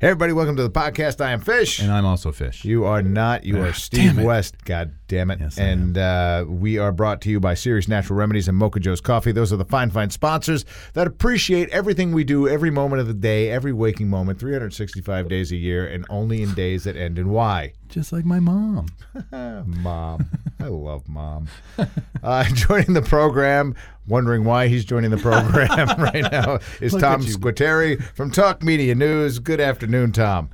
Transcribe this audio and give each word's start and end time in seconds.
Hey, 0.00 0.06
everybody, 0.10 0.32
welcome 0.32 0.54
to 0.54 0.62
the 0.62 0.70
podcast. 0.70 1.20
I 1.20 1.32
am 1.32 1.40
Fish. 1.40 1.80
And 1.80 1.90
I'm 1.90 2.06
also 2.06 2.30
Fish. 2.30 2.64
You 2.64 2.84
are 2.84 3.02
not. 3.02 3.42
You 3.42 3.60
are 3.60 3.70
Ah, 3.70 3.72
Steve 3.72 4.10
damn 4.14 4.18
it. 4.20 4.24
West. 4.26 4.64
God 4.64 4.92
damn 5.08 5.28
it. 5.32 5.40
Yes, 5.40 5.58
I 5.58 5.62
and 5.64 5.98
uh, 5.98 6.44
we 6.46 6.78
are 6.78 6.92
brought 6.92 7.20
to 7.22 7.30
you 7.30 7.40
by 7.40 7.54
Ceres 7.54 7.88
Natural 7.88 8.16
Remedies 8.16 8.46
and 8.46 8.56
Mocha 8.56 8.78
Joe's 8.78 9.00
Coffee. 9.00 9.32
Those 9.32 9.52
are 9.52 9.56
the 9.56 9.64
fine, 9.64 9.90
fine 9.90 10.10
sponsors 10.10 10.64
that 10.92 11.08
appreciate 11.08 11.68
everything 11.70 12.12
we 12.12 12.22
do 12.22 12.46
every 12.46 12.70
moment 12.70 13.00
of 13.00 13.08
the 13.08 13.14
day, 13.14 13.50
every 13.50 13.72
waking 13.72 14.08
moment, 14.08 14.38
365 14.38 15.28
days 15.28 15.50
a 15.50 15.56
year, 15.56 15.84
and 15.88 16.06
only 16.08 16.42
in 16.42 16.54
days 16.54 16.84
that 16.84 16.94
end 16.96 17.18
in 17.18 17.30
Y. 17.30 17.72
Just 17.88 18.12
like 18.12 18.24
my 18.24 18.38
mom. 18.38 18.86
Mom. 19.32 20.28
I 20.60 20.66
love 20.66 21.08
mom. 21.08 21.48
Uh, 22.22 22.44
joining 22.54 22.92
the 22.92 23.00
program, 23.02 23.74
wondering 24.06 24.44
why 24.44 24.68
he's 24.68 24.84
joining 24.84 25.10
the 25.10 25.16
program 25.16 25.68
right 25.98 26.30
now, 26.30 26.58
is 26.80 26.92
Look 26.92 27.00
Tom 27.00 27.20
at. 27.22 27.26
Squitieri 27.28 28.02
from 28.14 28.30
Talk 28.30 28.62
Media 28.62 28.94
News. 28.94 29.38
Good 29.38 29.60
afternoon, 29.60 30.12
Tom. 30.12 30.50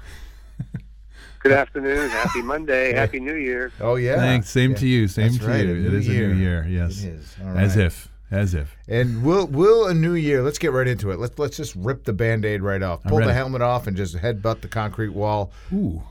Good 1.40 1.52
afternoon. 1.52 2.08
Happy 2.10 2.42
Monday. 2.42 2.92
Happy 2.94 3.18
New 3.20 3.34
Year. 3.34 3.72
Oh, 3.80 3.96
yeah. 3.96 4.16
Thanks. 4.16 4.48
Same 4.48 4.70
Yeah. 4.70 4.76
to 4.78 4.86
you. 4.86 5.08
Same 5.08 5.32
That's 5.32 5.38
to 5.44 5.46
right, 5.50 5.64
you. 5.66 5.72
a 5.72 5.76
It 5.76 5.80
new 5.92 5.98
a 5.98 6.00
new 6.28 6.34
year. 6.34 6.66
Yes. 6.68 7.02
It 7.02 7.08
is. 7.14 7.36
All 7.44 7.58
As 7.58 7.76
if. 7.76 8.08
As 8.30 8.54
if. 8.54 8.76
And 8.88 9.22
will 9.22 9.46
will 9.46 9.86
a 9.86 9.94
new 9.94 10.14
year? 10.14 10.42
Let's 10.42 10.58
get 10.58 10.72
right 10.72 10.88
into 10.88 11.10
it. 11.10 11.18
Let's 11.18 11.38
let's 11.38 11.56
just 11.56 11.74
rip 11.76 12.04
the 12.04 12.12
band-aid 12.12 12.62
right 12.62 12.82
off. 12.82 13.02
Pull 13.04 13.20
the 13.20 13.32
helmet 13.34 13.60
off 13.62 13.86
and 13.86 13.96
just 13.96 14.16
headbutt 14.16 14.60
the 14.62 14.68
concrete 14.68 15.10
wall. 15.10 15.52
Ooh. 15.72 16.02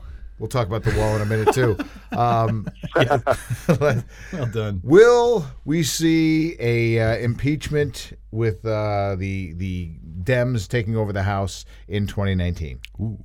We'll 0.44 0.50
talk 0.50 0.66
about 0.66 0.82
the 0.82 0.94
wall 1.00 1.16
in 1.16 1.22
a 1.22 1.24
minute 1.24 1.54
too. 1.54 1.74
Um, 2.12 2.68
Well 3.66 4.46
done. 4.52 4.80
will 4.84 5.46
we 5.64 5.82
see 5.82 6.54
a 6.60 7.00
uh, 7.00 7.16
impeachment 7.16 8.12
with 8.30 8.64
uh, 8.64 9.16
the 9.18 9.54
the 9.54 9.94
Dems 10.22 10.68
taking 10.68 10.96
over 10.96 11.12
the 11.12 11.24
House 11.24 11.64
in 11.88 12.06
2019? 12.06 12.78
Ooh. 13.00 13.18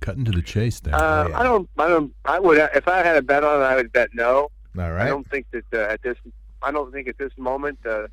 Cutting 0.00 0.24
to 0.26 0.30
the 0.30 0.42
chase 0.42 0.78
there. 0.78 0.94
Uh, 0.94 1.28
yeah. 1.28 1.40
I 1.40 1.42
don't. 1.42 1.68
I 1.78 1.88
don't. 1.88 2.14
I 2.26 2.38
would. 2.38 2.58
If 2.76 2.86
I 2.86 2.98
had 2.98 3.16
a 3.16 3.22
bet 3.22 3.42
on 3.42 3.60
it, 3.60 3.64
I 3.64 3.74
would 3.74 3.90
bet 3.90 4.10
no. 4.12 4.50
All 4.78 4.82
I 4.84 5.08
don't 5.08 5.28
think 5.28 5.46
that 5.50 5.64
uh, 5.72 5.92
at 5.92 6.02
this. 6.02 6.18
I 6.62 6.70
don't 6.70 6.92
think 6.92 7.08
at 7.08 7.18
this 7.18 7.32
moment 7.36 7.78
uh, 7.84 8.06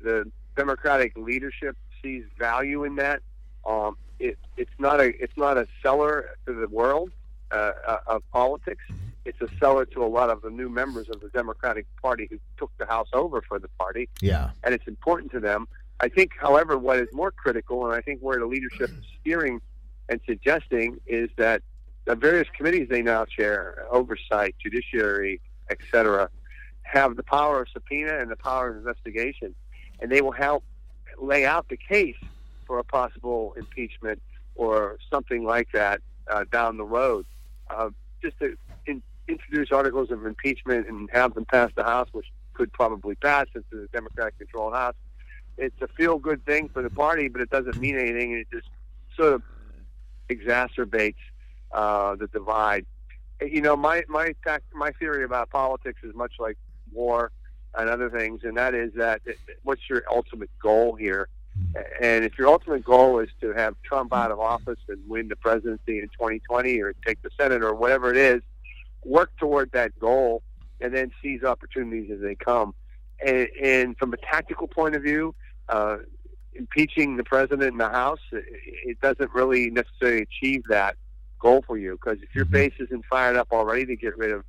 the 0.00 0.30
Democratic 0.56 1.16
leadership 1.16 1.76
sees 2.00 2.22
value 2.38 2.84
in 2.84 2.94
that. 2.96 3.22
Um, 3.66 3.96
it, 4.20 4.38
it's 4.56 4.78
not 4.78 5.00
a. 5.00 5.20
It's 5.20 5.36
not 5.36 5.56
a 5.58 5.66
seller 5.82 6.36
to 6.46 6.52
the 6.52 6.68
world 6.68 7.10
uh, 7.50 7.72
uh, 7.86 7.98
of 8.06 8.22
politics. 8.30 8.84
It's 9.24 9.40
a 9.40 9.48
seller 9.58 9.84
to 9.86 10.04
a 10.04 10.06
lot 10.06 10.30
of 10.30 10.42
the 10.42 10.50
new 10.50 10.68
members 10.68 11.08
of 11.10 11.20
the 11.20 11.28
Democratic 11.28 11.86
Party 12.00 12.26
who 12.30 12.38
took 12.56 12.70
the 12.78 12.86
House 12.86 13.08
over 13.12 13.42
for 13.42 13.58
the 13.58 13.68
party. 13.78 14.08
Yeah. 14.20 14.50
and 14.64 14.74
it's 14.74 14.86
important 14.86 15.32
to 15.32 15.40
them. 15.40 15.68
I 16.00 16.08
think, 16.08 16.32
however, 16.38 16.78
what 16.78 16.98
is 16.98 17.08
more 17.12 17.30
critical, 17.30 17.84
and 17.84 17.94
I 17.94 18.00
think 18.00 18.20
where 18.20 18.38
the 18.38 18.46
leadership 18.46 18.88
is 18.90 19.04
steering 19.20 19.60
and 20.08 20.20
suggesting, 20.26 20.98
is 21.06 21.28
that 21.36 21.62
the 22.06 22.14
various 22.14 22.48
committees 22.56 22.88
they 22.88 23.02
now 23.02 23.26
chair, 23.26 23.84
oversight, 23.90 24.56
judiciary, 24.58 25.40
etc., 25.68 26.30
have 26.82 27.16
the 27.16 27.22
power 27.22 27.62
of 27.62 27.68
subpoena 27.68 28.18
and 28.18 28.30
the 28.30 28.36
power 28.36 28.70
of 28.70 28.76
investigation, 28.78 29.54
and 30.00 30.10
they 30.10 30.22
will 30.22 30.32
help 30.32 30.64
lay 31.20 31.44
out 31.44 31.68
the 31.68 31.76
case 31.76 32.16
for 32.66 32.78
a 32.78 32.84
possible 32.84 33.54
impeachment 33.56 34.20
or 34.54 34.98
something 35.10 35.44
like 35.44 35.68
that 35.72 36.00
uh, 36.28 36.44
down 36.50 36.76
the 36.76 36.84
road. 36.84 37.26
Uh, 37.74 37.90
just 38.22 38.38
to 38.40 38.54
in, 38.86 39.02
introduce 39.28 39.70
articles 39.72 40.10
of 40.10 40.26
impeachment 40.26 40.88
and 40.88 41.08
have 41.12 41.34
them 41.34 41.44
pass 41.44 41.70
the 41.76 41.84
House, 41.84 42.08
which 42.12 42.26
could 42.54 42.72
probably 42.72 43.14
pass 43.16 43.46
since 43.52 43.64
it's 43.72 43.88
a 43.92 43.96
Democratic-controlled 43.96 44.74
House. 44.74 44.94
It's 45.56 45.80
a 45.82 45.88
feel-good 45.88 46.44
thing 46.44 46.68
for 46.72 46.82
the 46.82 46.90
party, 46.90 47.28
but 47.28 47.40
it 47.40 47.50
doesn't 47.50 47.76
mean 47.78 47.96
anything, 47.98 48.32
and 48.32 48.40
it 48.40 48.48
just 48.52 48.68
sort 49.18 49.34
of 49.34 49.42
exacerbates 50.30 51.14
uh, 51.72 52.16
the 52.16 52.26
divide. 52.28 52.86
You 53.40 53.60
know, 53.60 53.76
my 53.76 54.02
my 54.08 54.34
tac- 54.46 54.62
my 54.74 54.90
theory 54.92 55.24
about 55.24 55.50
politics 55.50 56.00
is 56.02 56.14
much 56.14 56.34
like 56.38 56.56
war 56.92 57.30
and 57.76 57.88
other 57.88 58.10
things, 58.10 58.40
and 58.42 58.56
that 58.56 58.74
is 58.74 58.92
that 58.96 59.20
it- 59.24 59.38
what's 59.62 59.82
your 59.88 60.02
ultimate 60.10 60.50
goal 60.62 60.94
here? 60.94 61.28
And 62.00 62.24
if 62.24 62.38
your 62.38 62.48
ultimate 62.48 62.84
goal 62.84 63.20
is 63.20 63.28
to 63.40 63.52
have 63.52 63.74
Trump 63.84 64.12
out 64.12 64.30
of 64.30 64.40
office 64.40 64.78
and 64.88 64.98
win 65.08 65.28
the 65.28 65.36
presidency 65.36 65.98
in 65.98 66.08
2020 66.18 66.80
or 66.80 66.94
take 67.06 67.22
the 67.22 67.30
Senate 67.38 67.62
or 67.62 67.74
whatever 67.74 68.10
it 68.10 68.16
is, 68.16 68.42
work 69.04 69.30
toward 69.38 69.70
that 69.72 69.98
goal 69.98 70.42
and 70.80 70.94
then 70.94 71.10
seize 71.22 71.42
opportunities 71.44 72.10
as 72.12 72.20
they 72.20 72.34
come. 72.34 72.74
And, 73.24 73.48
and 73.62 73.96
from 73.98 74.12
a 74.12 74.16
tactical 74.16 74.66
point 74.66 74.96
of 74.96 75.02
view, 75.02 75.34
uh, 75.68 75.98
impeaching 76.54 77.16
the 77.16 77.24
president 77.24 77.62
in 77.72 77.78
the 77.78 77.88
House, 77.88 78.18
it, 78.32 78.44
it 78.84 79.00
doesn't 79.00 79.32
really 79.32 79.70
necessarily 79.70 80.22
achieve 80.22 80.62
that 80.68 80.96
goal 81.38 81.62
for 81.66 81.78
you 81.78 81.92
because 81.92 82.18
if 82.22 82.34
your 82.34 82.44
Mhm. 82.46 82.50
base 82.50 82.74
isn't 82.80 83.04
fired 83.06 83.36
up 83.36 83.48
already 83.52 83.86
to 83.86 83.96
get 83.96 84.16
rid 84.18 84.32
of 84.32 84.44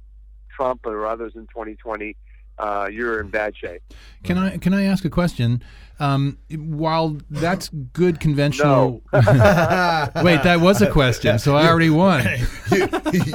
Trump 0.50 0.82
or 0.86 1.06
others 1.06 1.34
in 1.36 1.48
2020, 1.48 2.16
uh, 2.58 2.90
you're 2.92 3.20
in 3.22 3.30
bad 3.30 3.56
shape. 3.56 3.82
Can 4.24 4.38
I 4.38 4.58
can 4.58 4.74
I 4.74 4.84
ask 4.84 5.06
a 5.06 5.09
question? 5.09 5.64
Um, 6.02 6.40
while 6.50 7.16
that's 7.30 7.70
good 7.70 8.20
conventional. 8.20 9.04
Wait, 9.14 9.24
that 9.24 10.58
was 10.60 10.82
a 10.82 10.90
question, 10.90 11.38
so 11.38 11.56
I 11.56 11.68
already 11.68 11.92
won. 11.92 12.26
you, 12.72 12.88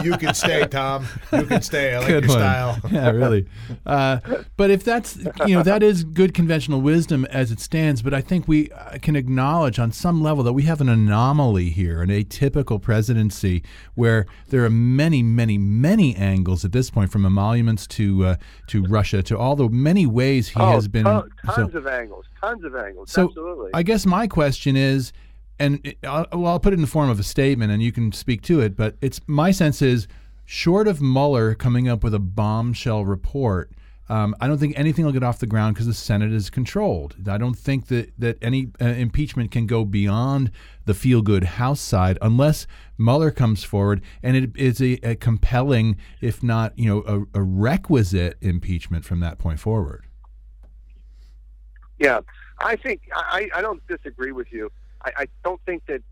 you 0.03 0.17
can 0.19 0.35
stay, 0.35 0.67
Tom. 0.67 1.07
You 1.33 1.45
can 1.45 1.63
stay. 1.63 1.95
I 1.95 1.99
like 1.99 2.09
Good 2.09 2.25
your 2.25 2.33
one. 2.33 2.39
style. 2.41 2.81
yeah, 2.91 3.11
really. 3.11 3.47
Uh, 3.85 4.19
but 4.57 4.71
if 4.71 4.83
that's 4.83 5.17
you 5.47 5.55
know 5.55 5.63
that 5.63 5.85
is 5.85 6.03
good 6.03 6.35
conventional 6.35 6.81
wisdom 6.81 7.25
as 7.27 7.53
it 7.53 7.61
stands. 7.61 8.03
But 8.03 8.15
I 8.15 8.21
think 8.21 8.49
we 8.49 8.69
uh, 8.73 8.99
can 9.01 9.15
acknowledge 9.15 9.79
on 9.79 9.93
some 9.93 10.21
level 10.21 10.43
that 10.43 10.53
we 10.53 10.65
have 10.65 10.81
an 10.81 10.89
anomaly 10.89 11.71
here, 11.71 12.03
an 12.03 12.09
atypical 12.09 12.83
presidency 12.83 13.63
where 13.95 14.27
there 14.49 14.65
are 14.65 14.71
many, 14.71 15.23
many, 15.23 15.57
many 15.57 16.17
angles 16.17 16.65
at 16.65 16.73
this 16.73 16.91
point, 16.91 17.13
from 17.13 17.25
emoluments 17.25 17.87
to 17.87 18.25
uh, 18.25 18.37
to 18.67 18.83
Russia 18.83 19.23
to 19.23 19.39
all 19.39 19.55
the 19.55 19.69
many 19.69 20.05
ways 20.05 20.49
he 20.49 20.61
oh, 20.61 20.73
has 20.73 20.89
been. 20.89 21.05
ton- 21.05 21.31
so- 21.45 21.53
tons 21.53 21.75
of 21.77 21.87
angles, 21.87 22.27
tons 22.41 22.56
of 22.65 22.75
angles. 22.75 23.11
So, 23.11 23.29
Absolutely. 23.29 23.71
I 23.75 23.83
guess 23.83 24.07
my 24.07 24.27
question 24.27 24.77
is, 24.77 25.13
and 25.59 25.81
it, 25.85 25.99
I'll, 26.05 26.27
well, 26.33 26.47
I'll 26.47 26.61
put 26.61 26.73
it 26.73 26.77
in 26.77 26.83
the 26.83 26.87
form 26.87 27.09
of 27.11 27.19
a 27.19 27.23
statement, 27.23 27.73
and 27.73 27.83
you 27.83 27.93
can 27.93 28.13
speak 28.13 28.43
to 28.43 28.61
it. 28.61 28.77
But 28.77 28.97
it's 29.01 29.21
my 29.27 29.51
sense 29.51 29.83
is, 29.83 30.07
short 30.45 30.87
of 30.87 31.01
Mueller 31.01 31.55
coming 31.55 31.89
up 31.89 32.05
with 32.05 32.15
a 32.15 32.19
bombshell 32.19 33.05
report, 33.05 33.73
um, 34.09 34.37
I 34.41 34.47
don't 34.47 34.59
think 34.59 34.79
anything 34.79 35.05
will 35.05 35.13
get 35.13 35.25
off 35.25 35.41
the 35.41 35.47
ground 35.47 35.75
because 35.75 35.89
the 35.89 35.95
Senate 35.95 36.33
is 36.33 36.49
controlled. 36.49 37.17
I 37.29 37.39
don't 37.39 37.59
think 37.59 37.89
that 37.89 38.13
that 38.19 38.39
any 38.41 38.71
uh, 38.81 38.85
impeachment 38.85 39.51
can 39.51 39.67
go 39.67 39.85
beyond 39.85 40.53
the 40.85 40.95
feel-good 40.95 41.43
House 41.43 41.81
side 41.81 42.17
unless 42.23 42.69
Mueller 42.99 43.33
comes 43.33 43.65
forward 43.65 44.01
and 44.23 44.37
it 44.37 44.57
is 44.57 44.81
a, 44.81 44.95
a 45.03 45.17
compelling, 45.17 45.97
if 46.21 46.43
not 46.43 46.79
you 46.79 46.87
know, 46.87 47.27
a, 47.35 47.41
a 47.41 47.43
requisite 47.43 48.37
impeachment 48.41 49.05
from 49.05 49.19
that 49.21 49.39
point 49.39 49.59
forward. 49.59 50.06
Yeah, 51.99 52.21
I 52.59 52.77
think 52.77 53.03
I, 53.15 53.49
I 53.55 53.63
don't 53.63 53.87
disagree 53.87 54.33
with 54.33 54.53
you. 54.53 54.71
I, 55.05 55.13
I 55.17 55.27
don't 55.45 55.61
think 55.67 55.87
that 55.87 56.03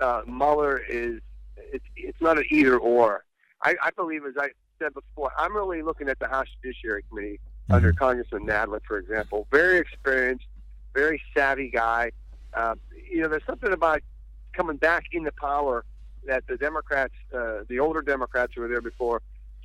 uh, 0.00 0.22
Mueller 0.26 0.78
is 0.78 1.20
it's 1.56 1.84
it's 1.96 2.20
not 2.20 2.38
an 2.38 2.44
either 2.50 2.78
or. 2.78 3.24
I, 3.62 3.74
I 3.82 3.90
believe, 3.96 4.24
as 4.26 4.34
I 4.38 4.50
said 4.78 4.92
before, 4.94 5.32
I'm 5.38 5.56
really 5.56 5.82
looking 5.82 6.08
at 6.08 6.18
the 6.18 6.28
House 6.28 6.46
Judiciary 6.62 7.04
Committee 7.08 7.40
under 7.70 7.92
Congressman 7.92 8.44
Nadler, 8.46 8.80
for 8.86 8.98
example. 8.98 9.46
Very 9.50 9.78
experienced, 9.78 10.44
very 10.92 11.20
savvy 11.34 11.70
guy. 11.70 12.12
Uh, 12.52 12.74
you 13.10 13.22
know, 13.22 13.28
there's 13.28 13.46
something 13.46 13.72
about 13.72 14.02
coming 14.52 14.76
back 14.76 15.04
into 15.12 15.32
power 15.32 15.84
that 16.26 16.46
the 16.46 16.56
Democrats, 16.56 17.14
uh, 17.34 17.60
the 17.68 17.78
older 17.80 18.02
Democrats 18.02 18.52
who 18.54 18.60
were 18.60 18.68
there 18.68 18.82
before, 18.82 19.22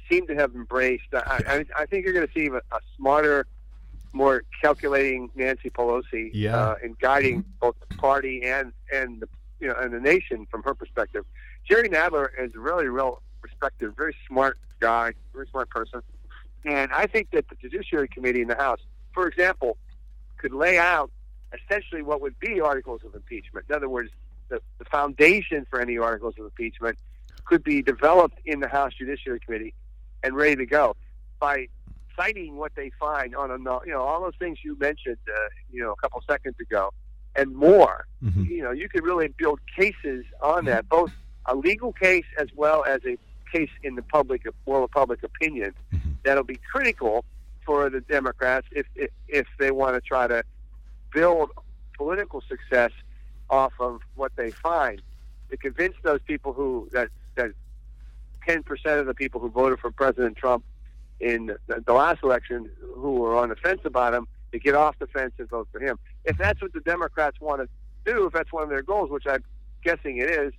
seem 0.10 0.28
to 0.28 0.36
have 0.36 0.56
embraced. 0.56 1.14
I, 1.14 1.42
I, 1.48 1.66
I 1.82 1.86
think 1.86 2.06
you're 2.06 2.14
going 2.14 2.28
to 2.28 2.34
see 2.34 2.48
a, 2.48 2.58
a 2.76 2.80
smarter, 2.98 3.46
more 4.14 4.44
calculating 4.62 5.30
Nancy 5.36 5.70
Pelosi 5.70 6.32
Yeah. 6.34 6.56
uh, 6.58 6.76
in 6.84 6.96
guiding 7.00 7.46
both 7.60 7.76
the 7.88 7.96
party 7.96 8.44
and 8.44 8.74
and 8.94 9.22
the 9.22 9.30
you 9.60 9.68
know 9.68 9.76
and 9.76 9.94
the 9.94 10.00
nation 10.00 10.48
from 10.50 10.64
her 10.64 10.74
perspective. 10.74 11.26
Jerry 11.68 11.90
Nadler 11.90 12.30
is 12.40 12.56
a 12.56 12.60
really 12.60 12.88
real 12.88 13.22
respected, 13.42 13.96
very 13.96 14.16
smart 14.28 14.58
guy, 14.80 15.14
very 15.34 15.48
smart 15.48 15.70
person, 15.70 16.02
and 16.66 16.92
I 16.92 17.06
think 17.06 17.32
that 17.32 17.48
the 17.50 17.56
Judiciary 17.56 18.08
Committee 18.08 18.42
in 18.42 18.48
the 18.48 18.56
House, 18.56 18.80
for 19.14 19.28
example, 19.28 19.78
could 20.38 20.54
lay 20.54 20.78
out 20.78 21.12
essentially 21.54 22.02
what 22.02 22.22
would 22.22 22.40
be 22.40 22.62
articles 22.62 23.02
of 23.06 23.14
impeachment. 23.16 23.66
In 23.70 23.76
other 23.76 23.90
words, 23.90 24.10
the, 24.50 24.62
the 24.78 24.86
foundation 24.86 25.66
for 25.70 25.80
any 25.80 25.98
articles 25.98 26.36
of 26.40 26.46
impeachment 26.46 26.98
could 27.46 27.64
be 27.64 27.82
developed 27.82 28.40
in 28.46 28.60
the 28.60 28.68
House 28.68 28.94
Judiciary 28.94 29.40
Committee 29.40 29.74
and 30.24 30.36
ready 30.36 30.56
to 30.56 30.66
go 30.66 30.96
by 31.40 31.68
citing 32.20 32.58
what 32.58 32.74
they 32.76 32.92
find 33.00 33.36
on 33.36 33.50
a 33.52 33.58
you 33.86 33.92
know 33.94 34.02
all 34.02 34.22
those 34.22 34.36
things 34.40 34.60
you 34.64 34.78
mentioned 34.80 35.18
uh, 35.28 35.40
you 35.72 35.82
know 35.82 35.92
a 35.92 35.96
couple 35.96 36.22
seconds 36.30 36.56
ago 36.60 36.90
and 37.36 37.56
more. 37.56 38.06
Mhm. 38.24 38.50
You 38.50 38.64
know, 38.64 38.72
you 38.72 38.90
could 38.90 39.04
really 39.04 39.28
build 39.38 39.60
cases 39.78 40.26
on 40.42 40.66
that, 40.66 40.90
both 40.90 41.12
a 41.46 41.56
legal 41.56 41.94
case 41.94 42.26
as 42.40 42.48
well 42.56 42.84
as 42.84 43.00
a 43.06 43.18
case 43.56 43.70
in 43.84 43.96
the 43.96 44.02
public 44.02 44.42
world 44.66 44.84
of 44.86 44.92
public 44.92 45.22
opinion 45.24 45.74
Mhm. 45.94 46.16
that'll 46.24 46.44
be 46.44 46.60
critical 46.72 47.24
for 47.66 47.90
the 47.90 48.02
Democrats 48.02 48.68
if 48.72 48.88
if, 48.96 49.10
if 49.28 49.48
they 49.60 49.72
want 49.72 49.96
to 49.96 50.02
try 50.02 50.28
to 50.28 50.44
build 51.14 51.50
political 51.98 52.42
success 52.42 52.92
off 53.50 53.74
of 53.80 54.02
what 54.16 54.32
they 54.36 54.52
find. 54.52 55.02
to 55.52 55.58
convince 55.58 55.96
those 56.04 56.22
people 56.32 56.54
who 56.54 56.88
that 56.92 57.10
that 57.36 57.50
ten 58.48 58.62
percent 58.62 59.00
of 59.00 59.06
the 59.08 59.16
people 59.16 59.40
who 59.42 59.50
voted 59.50 59.80
for 59.80 59.90
President 59.92 60.38
Trump 60.38 60.64
in 61.20 61.48
the, 61.68 61.82
the 61.86 61.94
last 61.94 62.24
election 62.24 62.70
who 62.96 63.14
were 63.14 63.36
on 63.36 63.50
the 63.50 63.56
fence 63.56 63.82
about 63.86 64.14
him 64.14 64.28
to 64.52 64.60
get 64.60 64.76
off 64.76 64.98
the 65.00 65.08
fence 65.08 65.34
and 65.38 65.50
vote 65.50 65.68
for 65.72 65.80
him. 65.80 66.00
If 66.26 66.38
that's 66.38 66.62
what 66.62 66.74
the 66.74 66.80
Democrats 66.82 67.40
want 67.40 67.62
to 67.62 67.70
do, 68.06 68.26
if 68.26 68.34
that's 68.34 68.52
one 68.52 68.64
of 68.64 68.70
their 68.70 68.82
goals, 68.82 69.10
which 69.10 69.28
I'm 69.28 69.44
guessing 69.84 70.18
it 70.18 70.30
is, 70.30 70.54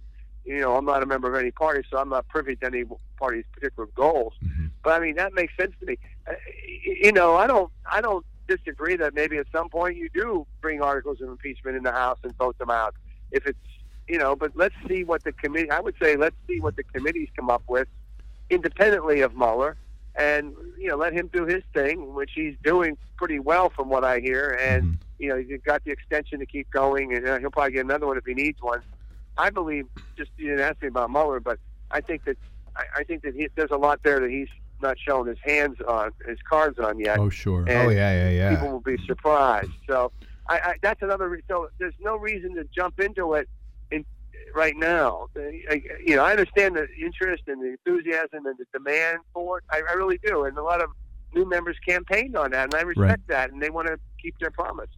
you 0.44 0.60
know, 0.60 0.76
I'm 0.76 0.84
not 0.84 1.02
a 1.02 1.06
member 1.06 1.28
of 1.28 1.40
any 1.40 1.50
party, 1.50 1.82
so 1.90 1.98
I'm 1.98 2.08
not 2.08 2.26
privy 2.28 2.56
to 2.56 2.66
any 2.66 2.84
party's 3.18 3.44
particular 3.52 3.88
goals. 3.94 4.34
Mm-hmm. 4.42 4.66
But 4.82 5.00
I 5.00 5.04
mean, 5.04 5.16
that 5.16 5.34
makes 5.34 5.52
sense 5.58 5.72
to 5.80 5.86
me. 5.86 5.98
Uh, 6.26 6.32
you 6.84 7.12
know, 7.12 7.36
I 7.36 7.46
don't, 7.46 7.70
I 7.90 8.00
don't 8.00 8.24
disagree 8.48 8.96
that 8.96 9.14
maybe 9.14 9.36
at 9.36 9.46
some 9.52 9.68
point 9.68 9.96
you 9.96 10.08
do 10.12 10.46
bring 10.60 10.82
articles 10.82 11.20
of 11.20 11.28
impeachment 11.28 11.76
in 11.76 11.82
the 11.82 11.92
House 11.92 12.18
and 12.22 12.36
vote 12.36 12.58
them 12.58 12.70
out. 12.70 12.94
If 13.30 13.46
it's, 13.46 13.58
you 14.08 14.18
know, 14.18 14.34
but 14.34 14.52
let's 14.56 14.74
see 14.88 15.04
what 15.04 15.22
the 15.22 15.32
committee. 15.32 15.70
I 15.70 15.80
would 15.80 15.94
say 16.02 16.16
let's 16.16 16.34
see 16.48 16.58
what 16.58 16.74
the 16.74 16.82
committees 16.82 17.28
come 17.36 17.48
up 17.48 17.62
with, 17.68 17.86
independently 18.48 19.20
of 19.20 19.36
Mueller, 19.36 19.76
and 20.18 20.52
you 20.78 20.88
know, 20.88 20.96
let 20.96 21.12
him 21.12 21.30
do 21.32 21.46
his 21.46 21.62
thing, 21.74 22.14
which 22.14 22.30
he's 22.34 22.54
doing 22.64 22.96
pretty 23.16 23.38
well 23.38 23.70
from 23.70 23.88
what 23.88 24.04
I 24.04 24.20
hear. 24.20 24.56
And 24.60 24.84
Mhm. 24.84 24.98
you 25.18 25.28
know, 25.28 25.36
he's 25.36 25.60
got 25.66 25.84
the 25.84 25.90
extension 25.90 26.38
to 26.38 26.46
keep 26.46 26.70
going, 26.70 27.14
and 27.14 27.28
uh, 27.28 27.38
he'll 27.38 27.50
probably 27.50 27.72
get 27.72 27.84
another 27.84 28.06
one 28.06 28.16
if 28.16 28.24
he 28.24 28.34
needs 28.34 28.58
one. 28.60 28.80
I 29.36 29.50
believe. 29.50 29.86
Just 30.18 30.30
you 30.36 30.48
didn't 30.48 30.60
ask 30.60 30.82
me 30.82 30.88
about 30.88 31.10
Mueller, 31.10 31.40
but 31.40 31.58
I 31.90 32.00
think 32.00 32.24
that 32.24 32.36
I, 32.76 32.84
I 32.96 33.04
think 33.04 33.22
that 33.22 33.34
he, 33.34 33.48
there's 33.56 33.70
a 33.70 33.76
lot 33.76 34.00
there 34.02 34.20
that 34.20 34.30
he's 34.30 34.48
not 34.82 34.96
shown 34.98 35.26
his 35.26 35.38
hands 35.44 35.76
on, 35.86 36.10
his 36.26 36.38
cards 36.48 36.78
on 36.78 36.98
yet. 36.98 37.18
Oh, 37.18 37.28
sure. 37.28 37.64
And 37.66 37.86
oh 37.86 37.90
yeah, 37.90 38.12
yeah, 38.12 38.30
yeah. 38.30 38.50
People 38.50 38.72
will 38.72 38.80
be 38.80 38.98
surprised. 39.06 39.70
So 39.88 40.12
I, 40.48 40.58
I 40.64 40.74
that's 40.82 41.00
another. 41.02 41.28
Re- 41.28 41.42
so 41.48 41.68
there's 41.78 41.94
no 42.00 42.16
reason 42.16 42.54
to 42.56 42.64
jump 42.74 42.98
into 43.00 43.34
it 43.34 43.48
right 44.54 44.76
now. 44.76 45.26
I, 45.36 45.82
you 46.04 46.16
know, 46.16 46.24
I 46.24 46.32
understand 46.32 46.76
the 46.76 46.86
interest 47.02 47.44
and 47.46 47.62
the 47.62 47.76
enthusiasm 47.84 48.46
and 48.46 48.56
the 48.58 48.66
demand 48.72 49.18
for 49.32 49.58
it. 49.58 49.64
I, 49.70 49.82
I 49.88 49.94
really 49.94 50.18
do, 50.24 50.44
and 50.44 50.56
a 50.58 50.62
lot 50.62 50.82
of 50.82 50.90
new 51.34 51.48
members 51.48 51.76
campaigned 51.86 52.36
on 52.36 52.50
that, 52.50 52.64
and 52.64 52.74
I 52.74 52.82
respect 52.82 53.28
that, 53.28 53.52
and 53.52 53.62
they 53.62 53.70
want 53.70 53.88
to 53.88 53.98
keep 54.20 54.38
their 54.40 54.50
promise. 54.50 54.88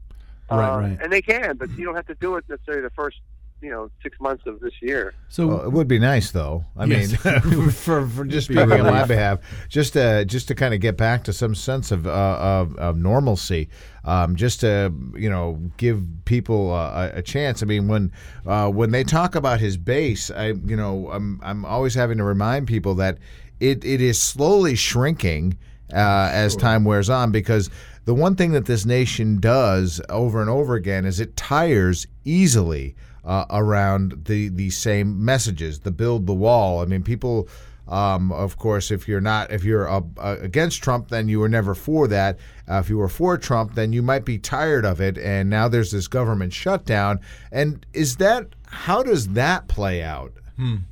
Right, 0.50 0.74
Uh, 0.74 0.78
right. 0.78 0.98
And 1.02 1.12
they 1.12 1.22
can, 1.22 1.56
but 1.56 1.70
you 1.76 1.84
don't 1.84 1.94
have 1.94 2.06
to 2.06 2.16
do 2.16 2.36
it 2.36 2.44
necessarily 2.48 2.82
the 2.82 2.90
first, 2.90 3.20
you 3.62 3.70
know, 3.70 3.90
six 4.02 4.18
months 4.20 4.42
of 4.46 4.60
this 4.60 4.72
year. 4.82 5.14
So 5.28 5.46
Well, 5.46 5.62
it 5.64 5.70
would 5.72 5.86
be 5.88 5.98
nice, 5.98 6.32
though. 6.32 6.64
I 6.76 6.84
Yes. 6.84 7.24
mean, 7.24 7.70
for, 7.70 8.06
for 8.08 8.24
just 8.24 8.46
speaking 8.46 8.72
on 8.72 8.86
my 8.86 9.04
behalf, 9.06 9.38
just 9.68 9.92
to 9.92 10.24
just 10.24 10.48
to 10.48 10.54
kind 10.54 10.74
of 10.74 10.80
get 10.80 10.96
back 10.96 11.24
to 11.24 11.32
some 11.32 11.54
sense 11.54 11.92
of 11.92 12.06
uh, 12.06 12.10
of, 12.10 12.76
of 12.76 12.96
normalcy, 12.96 13.68
um, 14.04 14.34
just 14.36 14.60
to 14.60 14.92
you 15.14 15.30
know 15.30 15.60
give 15.76 16.04
people 16.24 16.72
uh, 16.72 17.10
a, 17.14 17.18
a 17.18 17.22
chance. 17.22 17.62
I 17.62 17.66
mean, 17.66 17.88
when 17.88 18.12
uh, 18.46 18.68
when 18.68 18.90
they 18.90 19.04
talk 19.04 19.34
about 19.36 19.60
his 19.60 19.76
base, 19.76 20.30
I 20.30 20.48
you 20.48 20.76
know 20.76 21.08
I'm 21.12 21.40
I'm 21.42 21.64
always 21.64 21.94
having 21.94 22.18
to 22.18 22.24
remind 22.24 22.66
people 22.66 22.94
that 22.96 23.18
it, 23.60 23.84
it 23.84 24.00
is 24.00 24.20
slowly 24.20 24.74
shrinking 24.74 25.56
uh, 25.92 26.30
as 26.32 26.56
time 26.56 26.84
wears 26.84 27.08
on 27.08 27.30
because 27.30 27.70
the 28.06 28.14
one 28.14 28.34
thing 28.34 28.50
that 28.52 28.64
this 28.64 28.84
nation 28.84 29.38
does 29.38 30.00
over 30.08 30.40
and 30.40 30.50
over 30.50 30.74
again 30.74 31.04
is 31.04 31.20
it 31.20 31.36
tires 31.36 32.08
easily 32.24 32.96
uh, 33.24 33.44
around 33.50 34.24
the 34.26 34.48
the 34.48 34.70
same 34.70 35.24
messages, 35.24 35.80
the 35.80 35.90
build 35.90 36.26
the 36.26 36.34
wall. 36.34 36.80
I 36.80 36.86
mean, 36.86 37.02
people. 37.02 37.48
Um, 37.88 38.30
of 38.30 38.58
course, 38.58 38.92
if 38.92 39.08
you're 39.08 39.20
not, 39.20 39.50
if 39.50 39.64
you're 39.64 39.90
uh, 39.90 40.02
uh, 40.16 40.36
against 40.40 40.84
Trump, 40.84 41.08
then 41.08 41.26
you 41.28 41.40
were 41.40 41.48
never 41.48 41.74
for 41.74 42.06
that. 42.08 42.38
Uh, 42.70 42.74
if 42.74 42.88
you 42.88 42.96
were 42.96 43.08
for 43.08 43.36
Trump, 43.36 43.74
then 43.74 43.92
you 43.92 44.02
might 44.02 44.24
be 44.24 44.38
tired 44.38 44.84
of 44.84 45.00
it. 45.00 45.18
And 45.18 45.50
now 45.50 45.66
there's 45.66 45.90
this 45.90 46.06
government 46.06 46.52
shutdown. 46.52 47.18
And 47.50 47.84
is 47.92 48.16
that 48.16 48.54
how 48.68 49.02
does 49.02 49.28
that 49.30 49.66
play 49.66 50.00
out? 50.00 50.32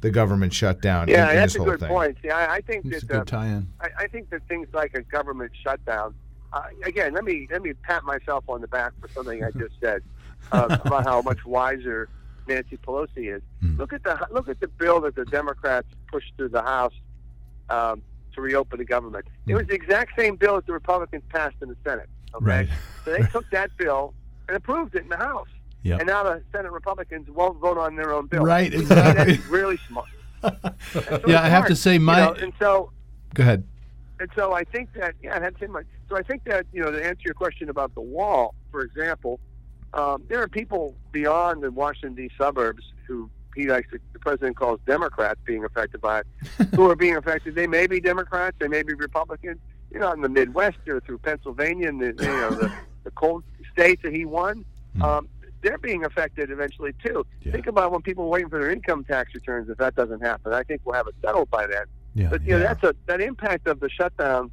The 0.00 0.11
government 0.11 0.53
shutdown. 0.53 1.06
Yeah, 1.06 1.31
in 1.31 1.37
that's 1.37 1.53
this 1.53 1.61
a 1.61 1.62
whole 1.62 1.71
good 1.71 1.81
thing? 1.81 1.88
point. 1.88 2.17
See, 2.23 2.31
I, 2.31 2.56
I 2.56 2.61
think 2.61 2.87
it's 2.87 3.05
a 3.05 3.06
that 3.06 3.15
uh, 3.15 3.19
good 3.21 3.29
tie-in. 3.29 3.69
I, 3.81 3.88
I 4.00 4.06
think 4.09 4.31
that 4.31 4.43
things 4.49 4.67
like 4.73 4.94
a 4.94 5.03
government 5.03 5.53
shutdown. 5.62 6.12
Uh, 6.53 6.62
again, 6.85 7.12
let 7.15 7.23
me 7.23 7.47
let 7.53 7.62
me 7.62 7.73
pat 7.75 8.03
myself 8.03 8.43
on 8.49 8.61
the 8.61 8.67
back 8.67 8.93
for 9.00 9.06
something 9.09 9.44
I 9.44 9.53
just 9.53 9.75
said 9.81 10.03
uh, 10.50 10.79
about 10.85 11.05
how 11.05 11.23
much 11.23 11.44
wiser 11.44 12.09
Nancy 12.50 12.76
Pelosi 12.76 13.35
is. 13.37 13.43
Hmm. 13.61 13.76
Look 13.79 13.93
at 13.93 14.02
the 14.02 14.19
look 14.31 14.49
at 14.49 14.61
the 14.61 14.69
bill 14.69 15.00
that 15.02 15.14
the 15.14 15.25
Democrats 15.25 15.87
pushed 16.11 16.32
through 16.37 16.50
the 16.50 16.62
House 16.62 16.93
um, 17.70 18.02
to 18.35 18.41
reopen 18.41 18.79
the 18.79 18.85
government. 18.85 19.26
It 19.47 19.55
was 19.55 19.67
the 19.67 19.75
exact 19.75 20.19
same 20.19 20.37
bill 20.37 20.56
that 20.56 20.67
the 20.67 20.73
Republicans 20.73 21.23
passed 21.31 21.56
in 21.62 21.69
the 21.69 21.76
Senate. 21.85 22.08
Okay, 22.35 22.44
Right. 22.44 22.69
so 23.05 23.12
they 23.12 23.23
took 23.32 23.49
that 23.50 23.70
bill 23.76 24.14
and 24.49 24.56
approved 24.56 24.94
it 24.94 25.02
in 25.02 25.08
the 25.08 25.17
House. 25.17 25.49
Yep. 25.82 26.00
And 26.00 26.08
now 26.08 26.23
the 26.25 26.43
Senate 26.52 26.73
Republicans 26.73 27.29
won't 27.31 27.58
vote 27.58 27.79
on 27.79 27.97
their 27.97 28.12
own 28.12 28.26
bill. 28.26 28.43
Right, 28.44 28.70
me, 28.70 28.82
That's 28.82 29.38
really 29.47 29.79
smart. 29.88 30.08
That's 30.43 30.94
really 30.94 31.32
Yeah, 31.32 31.43
I 31.43 31.49
have 31.49 31.67
to 31.67 31.76
say 31.76 31.94
You 31.94 32.00
know, 32.00 32.32
and 32.35 32.52
so 32.58 32.91
Go 33.35 33.43
ahead. 33.43 33.64
and 34.20 34.29
so 34.37 34.52
I 34.52 34.64
think 34.64 34.93
that 34.94 35.14
yeah, 35.23 35.38
that's 35.38 35.61
in 35.62 35.70
my. 35.73 35.82
So 36.08 36.17
I 36.17 36.23
think 36.23 36.44
that 36.44 36.67
you 36.73 36.82
know 36.82 36.91
to 36.91 37.02
answer 37.05 37.23
your 37.25 37.35
question 37.35 37.69
about 37.70 37.94
the 37.94 38.00
wall, 38.00 38.55
for 38.70 38.81
example, 38.82 39.38
um, 39.95 40.23
there 40.29 40.43
are 40.43 40.49
people 40.49 40.95
beyond 41.13 41.63
the 41.63 41.71
Washington 41.71 42.15
D. 42.15 42.31
suburbs 42.39 42.85
who 43.07 43.29
he 43.55 43.69
likes 43.69 43.91
to, 43.91 43.99
the 44.13 44.19
president 44.19 44.57
calls 44.57 44.79
Democrats 44.87 45.41
being 45.45 45.65
affected 45.65 46.01
by 46.01 46.21
it, 46.21 46.27
who 46.75 46.89
are 46.89 46.97
being 46.97 47.17
affected. 47.17 47.55
They 47.55 47.67
may 47.67 47.87
be 47.87 48.01
Democrats, 48.01 48.57
they 48.61 48.69
may 48.69 48.83
be 48.83 48.95
Republicans. 48.95 49.59
You 49.93 49.99
know, 49.99 50.13
in 50.13 50.21
the 50.21 50.29
Midwest 50.29 50.79
or 50.87 51.01
through 51.01 51.19
Pennsylvania 51.19 51.89
and 51.89 52.01
the 52.01 52.07
you 52.07 52.29
know 52.29 52.51
the, 52.51 52.73
the 53.05 53.11
cold 53.11 53.43
states 53.73 54.03
that 54.03 54.13
he 54.13 54.25
won. 54.25 54.65
Hmm. 54.95 55.03
Um, 55.03 55.29
they're 55.63 55.79
being 55.79 56.05
affected 56.05 56.51
eventually 56.51 56.95
too. 57.05 57.27
Yeah. 57.43 57.53
Think 57.53 57.67
about 57.67 57.93
when 57.93 58.01
people 58.01 58.25
are 58.25 58.29
waiting 58.29 58.49
for 58.49 58.61
their 58.61 58.71
income 58.71 59.05
tax 59.05 59.35
returns. 59.35 59.69
If 59.69 59.79
that 59.79 59.95
doesn't 59.95 60.21
happen, 60.21 60.53
I 60.53 60.63
think 60.63 60.83
we'll 60.85 60.95
have 60.95 61.07
it 61.07 61.15
settled 61.21 61.51
by 61.51 61.67
then. 61.67 61.85
Yeah. 62.15 62.29
But 62.31 62.43
you 62.45 62.53
know, 62.53 62.61
that's 62.61 62.83
a 62.85 62.95
that 63.07 63.21
impact 63.21 63.67
of 63.67 63.81
the 63.81 63.91
shutdown 63.91 64.51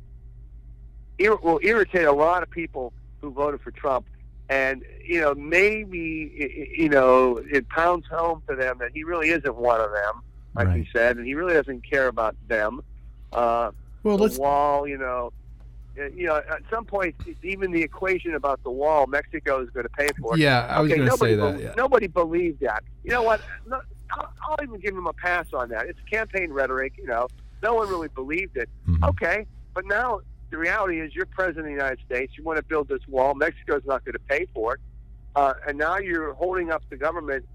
ir- 1.17 1.35
will 1.35 1.59
irritate 1.63 2.05
a 2.05 2.11
lot 2.11 2.43
of 2.43 2.49
people 2.49 2.93
who 3.21 3.31
voted 3.31 3.61
for 3.61 3.71
Trump, 3.71 4.05
and 4.49 4.83
you 5.05 5.19
know 5.21 5.33
maybe 5.35 6.73
you 6.77 6.89
know 6.89 7.37
it 7.51 7.67
pounds 7.69 8.05
home 8.07 8.41
to 8.49 8.55
them 8.55 8.77
that 8.79 8.91
he 8.93 9.03
really 9.03 9.29
isn't 9.29 9.55
one 9.55 9.81
of 9.81 9.91
them, 9.91 10.21
like 10.55 10.73
he 10.75 10.87
said, 10.93 11.17
and 11.17 11.25
he 11.25 11.33
really 11.35 11.53
doesn't 11.53 11.81
care 11.89 12.07
about 12.07 12.35
them. 12.47 12.81
Uh, 13.33 13.71
Well, 14.03 14.17
the 14.17 14.39
wall, 14.39 14.87
you 14.87 14.97
know. 14.97 15.31
You 16.15 16.27
know, 16.27 16.35
at 16.35 16.61
some 16.69 16.85
point, 16.85 17.15
even 17.41 17.71
the 17.71 17.81
equation 17.81 18.35
about 18.35 18.61
the 18.63 18.69
wall, 18.69 19.07
Mexico 19.07 19.63
is 19.63 19.69
going 19.71 19.85
to 19.85 19.89
pay 19.89 20.07
for 20.21 20.35
it. 20.35 20.39
Yeah, 20.39 20.67
I 20.69 20.79
was 20.79 20.91
Okay, 20.91 20.97
going 20.99 21.09
to 21.09 21.11
nobody 21.15 21.33
say 21.33 21.35
that. 21.37 21.57
be- 21.57 21.63
Yeah. 21.63 21.73
Nobody 21.75 22.05
believed 22.05 22.59
that. 22.59 22.83
You 23.03 23.09
know 23.13 23.23
what? 23.23 23.41
No, 23.65 23.81
I'll, 24.11 24.31
I'll 24.47 24.57
even 24.63 24.79
give 24.79 24.95
him 24.95 25.07
a 25.07 25.13
pass 25.13 25.47
on 25.53 25.69
that. 25.69 25.87
It's 25.87 25.97
campaign 26.07 26.53
rhetoric. 26.53 26.93
You 26.99 27.07
know, 27.07 27.27
no 27.63 27.73
one 27.73 27.89
really 27.89 28.09
believed 28.09 28.57
it. 28.57 28.69
Mhm. 28.87 29.09
Okay, 29.09 29.47
but 29.73 29.87
now 29.87 30.19
the 30.49 30.57
reality 30.57 30.99
is 31.01 31.13
you're 31.15 31.25
president 31.25 31.65
of 31.65 31.65
the 31.65 31.71
United 31.71 31.99
States. 32.05 32.33
You 32.37 32.43
want 32.43 32.57
to 32.57 32.63
build 32.63 32.87
this 32.87 33.01
wall. 33.07 33.35
Mexico's 33.35 33.83
not 33.85 34.03
going 34.05 34.13
to 34.13 34.19
pay 34.19 34.47
for 34.53 34.75
it, 34.75 34.79
uh, 35.35 35.53
and 35.67 35.77
now 35.77 35.97
you're 35.97 36.33
holding 36.33 36.71
up 36.71 36.83
the 36.89 36.97
government 36.97 37.45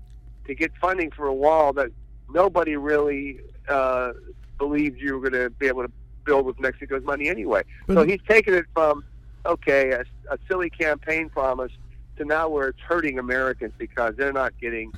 to 0.47 0.55
get 0.55 0.73
funding 0.81 1.11
for 1.11 1.27
a 1.27 1.35
wall 1.35 1.73
that 1.75 1.89
nobody 2.29 2.77
really 2.77 3.39
uh, 3.69 4.13
believed 4.59 4.99
you 5.01 5.19
were 5.19 5.31
going 5.31 5.45
to 5.45 5.51
be 5.51 5.67
able 5.67 5.83
to 5.83 5.93
build 6.25 6.47
with 6.47 6.59
Mexico's 6.61 7.05
money 7.05 7.29
anyway. 7.29 7.63
But- 7.87 7.95
so 7.95 8.05
he's 8.05 8.21
taken 8.29 8.55
it 8.55 8.67
from 8.75 9.05
okay, 9.45 9.91
a, 9.91 10.05
a 10.31 10.39
silly 10.49 10.71
campaign 10.71 11.29
promise 11.29 11.73
to 12.17 12.25
now 12.25 12.49
where 12.49 12.69
it's 12.69 12.79
hurting 12.87 13.19
Americans 13.19 13.73
because 13.79 14.15
they're 14.17 14.33
not 14.33 14.53
getting 14.61 14.93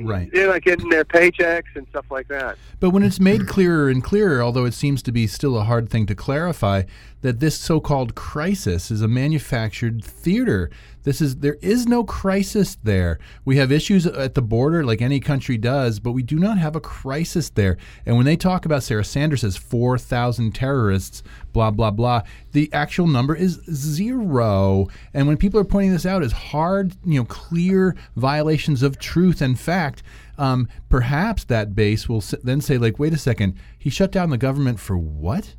Right. 0.00 0.30
they're 0.32 0.48
not 0.48 0.62
getting 0.62 0.88
their 0.88 1.04
paychecks 1.04 1.74
and 1.74 1.86
stuff 1.88 2.06
like 2.10 2.28
that. 2.28 2.56
But 2.80 2.90
when 2.90 3.02
it's 3.02 3.20
made 3.20 3.46
clearer 3.46 3.88
and 3.88 4.02
clearer, 4.02 4.42
although 4.42 4.64
it 4.64 4.74
seems 4.74 5.02
to 5.02 5.12
be 5.12 5.26
still 5.26 5.56
a 5.56 5.64
hard 5.64 5.90
thing 5.90 6.06
to 6.06 6.14
clarify, 6.14 6.84
that 7.20 7.40
this 7.40 7.58
so-called 7.58 8.14
crisis 8.14 8.90
is 8.90 9.02
a 9.02 9.08
manufactured 9.08 10.04
theater. 10.04 10.70
This 11.04 11.20
is 11.20 11.36
there 11.36 11.58
is 11.60 11.86
no 11.86 12.04
crisis 12.04 12.76
there. 12.82 13.18
We 13.44 13.56
have 13.56 13.72
issues 13.72 14.06
at 14.06 14.34
the 14.34 14.42
border 14.42 14.84
like 14.84 15.02
any 15.02 15.20
country 15.20 15.58
does, 15.58 15.98
but 15.98 16.12
we 16.12 16.22
do 16.22 16.38
not 16.38 16.58
have 16.58 16.76
a 16.76 16.80
crisis 16.80 17.50
there. 17.50 17.76
And 18.06 18.16
when 18.16 18.26
they 18.26 18.36
talk 18.36 18.64
about 18.64 18.82
Sarah 18.82 19.04
Sanders 19.04 19.44
as 19.44 19.56
4,000 19.56 20.54
terrorists, 20.54 21.22
blah 21.52 21.70
blah 21.70 21.90
blah, 21.90 22.22
the 22.52 22.72
actual 22.72 23.06
number 23.06 23.34
is 23.34 23.60
zero. 23.70 24.86
And 25.12 25.26
when 25.26 25.36
people 25.36 25.58
are 25.60 25.64
pointing 25.64 25.92
this 25.92 26.06
out 26.06 26.22
as 26.22 26.32
hard, 26.32 26.94
you 27.04 27.18
know, 27.18 27.24
clear 27.24 27.96
violations 28.16 28.82
of 28.82 28.98
truth 28.98 29.42
and 29.42 29.58
fact, 29.58 30.02
um, 30.38 30.68
perhaps 30.88 31.44
that 31.44 31.74
base 31.74 32.08
will 32.08 32.22
then 32.42 32.60
say, 32.60 32.78
like, 32.78 32.98
wait 32.98 33.12
a 33.12 33.18
second, 33.18 33.54
he 33.78 33.90
shut 33.90 34.12
down 34.12 34.30
the 34.30 34.38
government 34.38 34.80
for 34.80 34.96
what? 34.96 35.54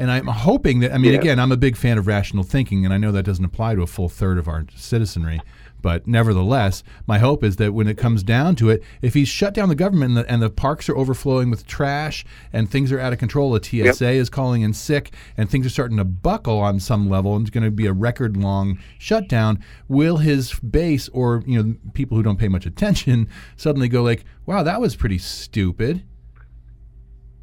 And 0.00 0.10
I'm 0.10 0.26
hoping 0.26 0.80
that, 0.80 0.94
I 0.94 0.98
mean, 0.98 1.12
Yeah. 1.12 1.18
again, 1.20 1.38
I'm 1.38 1.52
a 1.52 1.56
big 1.58 1.76
fan 1.76 1.98
of 1.98 2.06
rational 2.06 2.42
thinking, 2.42 2.84
and 2.86 2.94
I 2.94 2.96
know 2.96 3.12
that 3.12 3.22
doesn't 3.24 3.44
apply 3.44 3.74
to 3.74 3.82
a 3.82 3.86
full 3.86 4.08
third 4.08 4.38
of 4.38 4.48
our 4.48 4.64
citizenry. 4.74 5.40
But 5.82 6.06
nevertheless, 6.06 6.82
my 7.06 7.18
hope 7.18 7.42
is 7.42 7.56
that 7.56 7.72
when 7.72 7.86
it 7.88 7.96
comes 7.96 8.22
down 8.22 8.54
to 8.56 8.68
it, 8.70 8.82
if 9.00 9.14
he's 9.14 9.28
shut 9.28 9.54
down 9.54 9.68
the 9.70 9.74
government 9.74 10.10
and 10.10 10.16
the, 10.18 10.30
and 10.30 10.42
the 10.42 10.50
parks 10.50 10.88
are 10.88 10.96
overflowing 10.96 11.50
with 11.50 11.66
trash 11.66 12.24
and 12.52 12.70
things 12.70 12.92
are 12.92 13.00
out 13.00 13.12
of 13.14 13.18
control, 13.18 13.50
the 13.52 13.60
TSA 13.62 14.10
is 14.10 14.28
calling 14.28 14.62
in 14.62 14.72
sick 14.74 15.12
and 15.36 15.48
things 15.48 15.64
are 15.66 15.70
starting 15.70 15.96
to 15.96 16.04
buckle 16.04 16.58
on 16.58 16.80
some 16.80 17.08
level 17.08 17.34
and 17.34 17.46
it's 17.46 17.50
going 17.50 17.64
to 17.64 17.70
be 17.70 17.86
a 17.86 17.92
record 17.92 18.36
long 18.36 18.78
shutdown, 18.98 19.58
will 19.88 20.18
his 20.18 20.52
base 20.60 21.08
or 21.10 21.42
you 21.46 21.62
know 21.62 21.74
people 21.94 22.16
who 22.16 22.22
don't 22.22 22.38
pay 22.38 22.48
much 22.48 22.66
attention 22.66 23.28
suddenly 23.56 23.88
go 23.88 24.02
like, 24.02 24.24
"Wow, 24.46 24.62
that 24.62 24.80
was 24.80 24.96
pretty 24.96 25.18
stupid." 25.18 26.02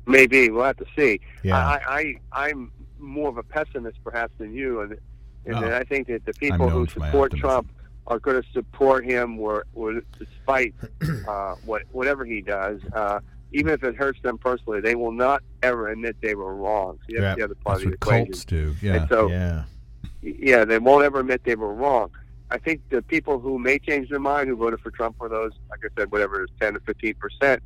Maybe 0.08 0.50
we'll 0.50 0.64
have 0.64 0.78
to 0.78 0.86
see. 0.98 1.20
Yeah. 1.44 1.58
I, 1.58 2.16
I 2.32 2.48
I'm 2.48 2.72
more 3.00 3.30
of 3.30 3.38
a 3.38 3.44
pessimist 3.44 3.98
perhaps 4.04 4.34
than 4.38 4.54
you, 4.54 4.82
and 4.82 4.98
and 5.46 5.56
Oh. 5.66 5.76
I 5.78 5.84
think 5.84 6.08
that 6.08 6.26
the 6.26 6.34
people 6.34 6.70
who 6.70 6.80
known 6.80 6.88
for 6.88 7.00
my 7.00 7.08
support. 7.08 7.34
Trump 7.34 7.72
are 8.08 8.20
going 8.20 8.42
to 8.42 8.50
support 8.54 9.04
him, 9.06 9.38
where, 9.38 9.66
where 9.74 10.02
despite 10.18 10.74
uh, 11.28 11.56
what 11.66 11.84
whatever 11.92 12.24
he 12.26 12.42
does, 12.42 12.80
uh, 12.94 13.20
even 13.52 13.74
if 13.74 13.84
it 13.84 13.96
hurts 13.96 14.22
them 14.22 14.38
personally, 14.38 14.80
they 14.82 14.96
will 14.96 15.12
not 15.12 15.44
ever 15.62 15.90
admit 15.90 16.16
they 16.22 16.36
were 16.36 16.56
wrong. 16.56 16.98
That's 17.10 17.22
Yeah, 17.22 17.36
the 17.36 17.44
other 17.44 17.56
part 17.56 17.80
That's 17.80 17.86
of 17.86 17.92
the 18.00 18.06
what 18.08 18.16
equation. 18.22 18.26
cults 18.28 18.46
do. 18.46 18.76
Yeah. 18.82 18.94
And 18.96 19.10
so, 19.10 19.28
yeah. 19.30 19.64
yeah, 20.22 20.64
they 20.66 20.80
won't 20.80 21.04
ever 21.04 21.20
admit 21.20 21.44
they 21.44 21.56
were 21.56 21.74
wrong. 21.74 22.10
I 22.50 22.58
think 22.58 22.80
the 22.90 23.02
people 23.02 23.40
who 23.40 23.60
may 23.60 23.78
change 23.78 24.10
their 24.10 24.20
mind 24.20 24.48
who 24.48 24.56
voted 24.56 24.80
for 24.80 24.92
Trump 24.92 25.18
were 25.20 25.28
those, 25.30 25.52
like 25.70 25.80
I 25.84 25.90
said, 26.00 26.10
whatever 26.12 26.48
10 26.62 26.76
to 26.76 26.80
15 26.82 27.14
percent, 27.16 27.62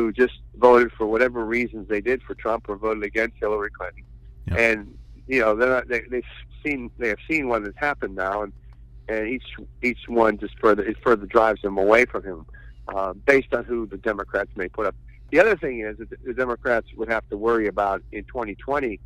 who 0.00 0.12
just 0.12 0.40
voted 0.56 0.90
for 0.96 1.06
whatever 1.06 1.44
reasons 1.44 1.86
they 1.88 2.00
did 2.00 2.22
for 2.22 2.34
Trump 2.34 2.64
or 2.68 2.76
voted 2.76 3.02
against 3.04 3.36
Hillary 3.38 3.70
Clinton. 3.70 4.04
And 4.56 4.98
you 5.26 5.40
know, 5.40 5.54
they're 5.54 5.68
not, 5.68 5.88
they, 5.88 6.00
they've 6.10 6.24
seen 6.64 6.90
they 6.98 7.08
have 7.08 7.18
seen 7.30 7.48
what 7.48 7.62
has 7.62 7.74
happened 7.76 8.16
now, 8.16 8.42
and 8.42 8.52
and 9.08 9.28
each 9.28 9.44
each 9.82 10.08
one 10.08 10.38
just 10.38 10.58
further 10.58 10.82
it 10.82 10.96
further 11.04 11.26
drives 11.26 11.60
them 11.62 11.76
away 11.78 12.06
from 12.06 12.22
him, 12.24 12.46
uh, 12.88 13.12
based 13.12 13.52
on 13.54 13.64
who 13.64 13.86
the 13.86 13.98
Democrats 13.98 14.50
may 14.56 14.68
put 14.68 14.86
up. 14.86 14.94
The 15.30 15.38
other 15.38 15.56
thing 15.56 15.80
is 15.80 15.98
that 15.98 16.08
the 16.24 16.34
Democrats 16.34 16.88
would 16.96 17.08
have 17.08 17.28
to 17.28 17.36
worry 17.36 17.68
about 17.68 18.02
in 18.10 18.24
2020 18.24 18.98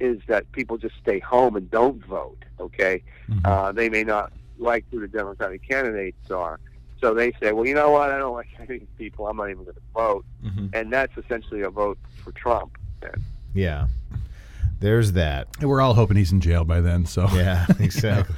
is 0.00 0.18
that 0.28 0.50
people 0.52 0.78
just 0.78 0.96
stay 0.96 1.18
home 1.20 1.54
and 1.56 1.70
don't 1.70 2.04
vote. 2.06 2.44
Okay, 2.58 3.02
Mhm. 3.28 3.40
uh, 3.44 3.70
they 3.72 3.88
may 3.88 4.02
not 4.02 4.32
like 4.58 4.84
who 4.90 4.98
the 5.00 5.08
Democratic 5.08 5.62
candidates 5.68 6.30
are, 6.30 6.58
so 7.00 7.14
they 7.14 7.32
say, 7.40 7.52
well, 7.52 7.66
you 7.66 7.74
know 7.74 7.90
what, 7.90 8.10
I 8.10 8.18
don't 8.18 8.32
like 8.34 8.48
any 8.58 8.62
of 8.76 8.80
these 8.80 8.88
people. 8.98 9.26
I'm 9.28 9.36
not 9.36 9.50
even 9.50 9.64
going 9.64 9.74
to 9.76 9.80
vote, 9.94 10.24
Mhm. 10.44 10.70
and 10.74 10.92
that's 10.92 11.16
essentially 11.16 11.62
a 11.62 11.70
vote 11.70 11.98
for 12.24 12.32
Trump. 12.32 12.76
Then. 13.00 13.24
Yeah. 13.54 13.86
There's 14.80 15.12
that. 15.12 15.48
And 15.60 15.68
We're 15.68 15.80
all 15.80 15.94
hoping 15.94 16.16
he's 16.16 16.32
in 16.32 16.40
jail 16.40 16.64
by 16.64 16.80
then. 16.80 17.06
So 17.06 17.26
Yeah, 17.32 17.66
exactly. 17.80 18.34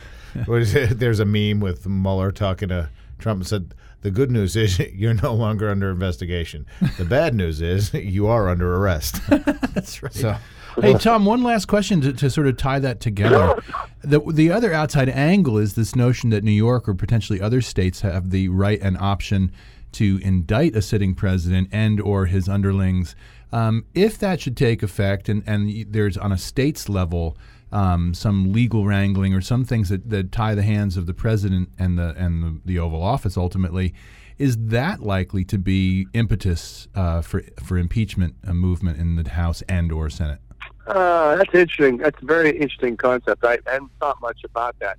What 0.47 0.63
is 0.63 0.75
it? 0.75 0.99
There's 0.99 1.21
a 1.21 1.25
meme 1.25 1.61
with 1.61 1.87
Mueller 1.87 2.31
talking 2.33 2.69
to 2.69 2.89
Trump 3.19 3.41
and 3.41 3.47
said, 3.47 3.75
"The 4.03 4.11
good 4.11 4.31
news 4.31 4.55
is 4.57 4.79
you're 4.95 5.13
no 5.15 5.35
longer 5.35 5.69
under 5.69 5.91
investigation. 5.91 6.67
The 6.99 7.05
bad 7.05 7.35
news 7.35 7.61
is 7.61 7.93
you 7.95 8.27
are 8.29 8.49
under 8.49 8.75
arrest." 8.77 9.21
that's 9.29 10.03
right. 10.03 10.13
So, 10.15 10.37
Hey 10.79 10.95
Tom, 10.95 11.25
one 11.25 11.43
last 11.43 11.67
question 11.67 12.01
to, 12.03 12.13
to 12.13 12.31
sort 12.31 12.47
of 12.47 12.57
tie 12.57 12.79
that 12.79 13.01
together. 13.01 13.61
The 14.03 14.21
the 14.21 14.51
other 14.51 14.73
outside 14.73 15.09
angle 15.09 15.59
is 15.59 15.75
this 15.75 15.97
notion 15.97 16.31
that 16.31 16.45
New 16.45 16.53
York 16.53 16.89
or 16.89 16.95
potentially 16.95 17.41
other 17.41 17.61
states 17.61 18.01
have 18.01 18.31
the 18.31 18.49
right 18.49 18.81
and 18.81 18.97
option 18.99 19.53
to 19.93 20.21
indict 20.23 20.77
a 20.77 20.83
sitting 20.83 21.15
president 21.15 21.69
and 21.73 22.01
or 22.01 22.27
his 22.27 22.49
underlings. 22.49 23.15
Um, 23.53 23.85
if 23.95 24.19
that 24.19 24.41
should 24.41 24.57
take 24.57 24.83
effect, 24.83 25.29
and, 25.29 25.43
and 25.47 25.87
there's 25.93 26.17
on 26.17 26.31
a 26.31 26.39
state's 26.39 26.89
level 26.89 27.37
um, 27.73 28.15
some 28.15 28.53
legal 28.53 28.87
wrangling 28.87 29.35
or 29.35 29.41
some 29.41 29.65
things 29.65 29.89
that, 29.89 30.09
that 30.11 30.33
tie 30.33 30.55
the 30.55 30.63
hands 30.63 30.97
of 30.97 31.07
the 31.07 31.15
president 31.15 31.71
and 31.79 31.99
the 31.99 32.15
and 32.17 32.43
the, 32.43 32.61
the 32.65 32.79
Oval 32.79 33.03
Office 33.03 33.37
ultimately, 33.37 33.95
is 34.39 34.57
that 34.59 35.01
likely 35.01 35.45
to 35.45 35.59
be 35.59 36.07
impetus 36.13 36.89
uh, 36.95 37.23
for 37.23 37.43
for 37.63 37.77
impeachment 37.77 38.37
a 38.47 38.55
movement 38.55 38.99
in 38.99 39.17
the 39.17 39.29
House 39.31 39.63
and 39.69 39.93
or 39.93 40.09
Senate? 40.09 40.41
Uh, 40.87 41.37
that's 41.37 41.55
interesting. 41.55 41.99
That's 41.99 42.21
a 42.23 42.25
very 42.25 42.51
interesting 42.51 42.97
concept. 42.97 43.45
I 43.45 43.59
hadn't 43.67 43.91
thought 44.01 44.21
much 44.21 44.43
about 44.45 44.77
that. 44.81 44.99